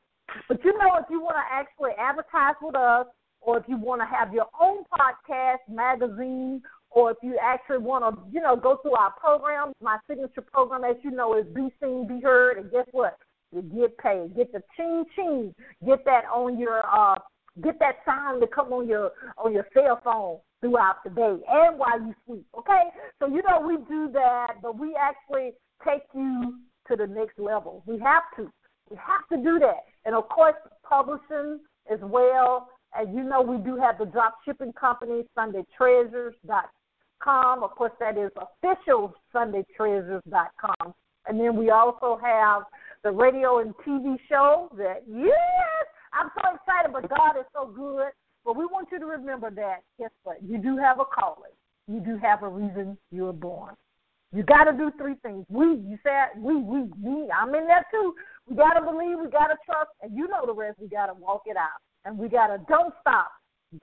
But 0.50 0.64
you 0.66 0.74
know, 0.74 0.98
if 0.98 1.06
you 1.12 1.22
want 1.22 1.38
to 1.38 1.54
actually 1.54 1.91
advertise 2.00 2.56
with 2.60 2.76
us, 2.76 3.06
or 3.41 3.60
if 3.60 3.64
you 3.68 3.78
want 3.78 4.02
to 4.02 4.08
have 4.08 4.34
your 4.34 4.48
own 4.60 4.84
podcast, 4.91 5.60
magazine, 5.70 6.62
or 6.89 7.12
if 7.12 7.18
you 7.22 7.38
actually 7.41 7.78
want 7.78 8.04
to, 8.04 8.22
you 8.34 8.41
know, 8.41 8.56
go 8.56 8.78
through 8.82 8.96
our 8.96 9.12
program, 9.12 9.74
my 9.82 9.98
signature 10.08 10.41
program, 10.41 10.84
as 10.84 10.96
you 11.04 11.12
know, 11.12 11.38
is 11.38 11.46
Be 11.54 11.70
Seen, 11.80 12.08
Be 12.08 12.20
Heard, 12.22 12.58
and 12.58 12.72
guess 12.72 12.88
what? 12.91 13.18
You 13.52 13.62
get 13.62 13.98
paid. 14.00 14.36
Get 14.36 14.52
the 14.52 14.64
ching 14.76 15.06
ching. 15.16 15.54
Get 15.86 16.04
that 16.06 16.26
on 16.26 16.58
your 16.58 16.82
uh 16.86 17.16
get 17.64 17.80
that 17.80 17.98
sign 18.06 18.39
to 18.41 18.48
come 18.48 18.74
on 18.74 18.88
your 18.88 19.12
on 19.38 19.54
your 19.54 19.66
cell 19.74 20.02
phone 20.04 20.39
throughout 20.66 21.03
the 21.03 21.11
day 21.11 21.38
and 21.47 21.78
while 21.78 21.99
you 21.99 22.16
sleep. 22.26 22.47
Okay? 22.57 22.86
So 23.20 23.28
you 23.28 23.43
know 23.47 23.59
we 23.66 23.78
do 23.88 24.09
that, 24.13 24.55
but 24.61 24.80
we 24.80 24.95
actually 24.99 25.51
take 25.86 26.01
you 26.13 26.55
to 26.88 26.95
the 26.95 27.05
next 27.05 27.38
level. 27.38 27.84
We 27.86 27.99
have 27.99 28.24
to. 28.38 28.51
We 28.89 28.97
have 28.97 29.28
to 29.32 29.38
do 29.38 29.59
that. 29.59 29.84
And 30.05 30.16
of 30.16 30.28
course 30.30 30.55
publishing 30.88 31.59
as 31.91 31.99
well. 32.01 32.70
And 32.95 33.13
you 33.16 33.24
know 33.24 33.41
we 33.41 33.57
do 33.57 33.76
have 33.78 33.99
the 33.99 34.05
drop 34.05 34.36
shipping 34.45 34.72
company, 34.74 35.24
SundayTreasures.com. 35.38 37.63
Of 37.63 37.72
course 37.72 37.93
that 37.99 38.18
is 38.18 38.32
official 38.38 39.13
SundayTreasures.com. 39.34 40.93
And 41.28 41.39
then 41.39 41.55
we 41.55 41.72
also 41.72 42.20
have 42.24 42.63
the 43.03 43.11
radio 43.11 43.57
and 43.59 43.76
TV 43.78 44.20
show 44.30 44.70
that, 44.78 45.01
yes, 45.07 45.88
I'm 46.13 46.30
so 46.36 46.41
excited, 46.55 46.93
but 46.93 47.09
God 47.09 47.39
is 47.39 47.45
so 47.53 47.66
good. 47.68 48.11
But 48.46 48.56
we 48.56 48.66
want 48.66 48.89
you 48.91 49.00
to 49.00 49.06
remember 49.06 49.50
that, 49.50 49.82
guess 50.00 50.12
what? 50.24 50.38
You 50.48 50.60
do 50.60 50.78
have 50.78 51.00
a 51.00 51.06
calling. 51.06 51.52
You 51.88 52.00
do 52.00 52.18
have 52.22 52.43
a 52.43 52.48
reason 52.48 52.98
you 53.12 53.24
were 53.24 53.34
born. 53.34 53.76
You 54.32 54.43
got 54.43 54.66
to 54.66 54.74
do 54.74 54.91
three 54.98 55.16
things. 55.24 55.46
We, 55.50 55.66
you 55.66 55.98
said, 56.04 56.38
we, 56.38 56.56
we, 56.56 56.84
me, 57.02 57.28
I'm 57.32 57.56
in 57.56 57.66
there 57.66 57.86
too. 57.89 58.14
We 58.48 58.56
got 58.56 58.74
to 58.74 58.82
believe, 58.82 59.18
we 59.20 59.30
got 59.30 59.48
to 59.48 59.58
trust, 59.66 59.89
and 60.02 60.16
you 60.16 60.28
know 60.28 60.46
the 60.46 60.54
rest. 60.54 60.78
We 60.80 60.88
got 60.88 61.08
to 61.08 61.14
walk 61.14 61.43
it 61.46 61.58
out. 61.58 61.82
And 62.06 62.18
we 62.20 62.30
got 62.30 62.48
to 62.48 62.60
don't 62.70 62.93
stop. 63.02 63.32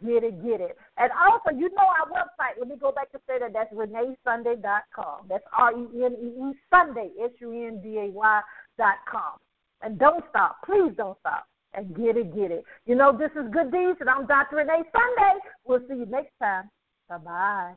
Get 0.05 0.23
it, 0.23 0.43
get 0.43 0.61
it. 0.61 0.77
And 0.97 1.11
also, 1.13 1.57
you 1.57 1.69
know 1.71 1.83
our 1.83 2.09
website. 2.09 2.59
Let 2.59 2.69
me 2.69 2.77
go 2.81 2.93
back 2.93 3.11
to 3.13 3.19
say 3.27 3.39
that. 3.41 3.53
That's 3.53 3.73
reneesunday.com. 3.75 5.27
That's 5.29 5.45
R 5.59 5.73
E 5.73 6.05
N 6.05 6.17
E 6.21 6.51
E 6.51 6.53
Sunday, 6.71 7.11
S 7.23 7.31
U 7.41 7.53
N 7.53 7.81
D 7.83 7.99
A 7.99 8.07
Y 8.07 8.41
dot 8.79 8.95
com. 9.11 9.39
And 9.83 9.99
don't 9.99 10.25
stop. 10.31 10.59
Please 10.65 10.93
don't 10.97 11.19
stop. 11.21 11.47
And 11.75 11.95
get 11.97 12.17
it, 12.17 12.35
get 12.35 12.51
it. 12.51 12.65
You 12.85 12.95
know, 12.95 13.17
this 13.17 13.31
is 13.33 13.51
Good 13.51 13.73
Deeds, 13.73 13.99
and 14.01 14.11
I'm 14.11 14.27
Dr. 14.27 14.57
Renee 14.57 14.83
Sunday. 14.93 15.41
We'll 15.65 15.81
see 15.89 15.97
you 15.97 16.07
next 16.07 16.33
time. 16.39 16.69
Bye 17.09 17.19
bye. 17.19 17.75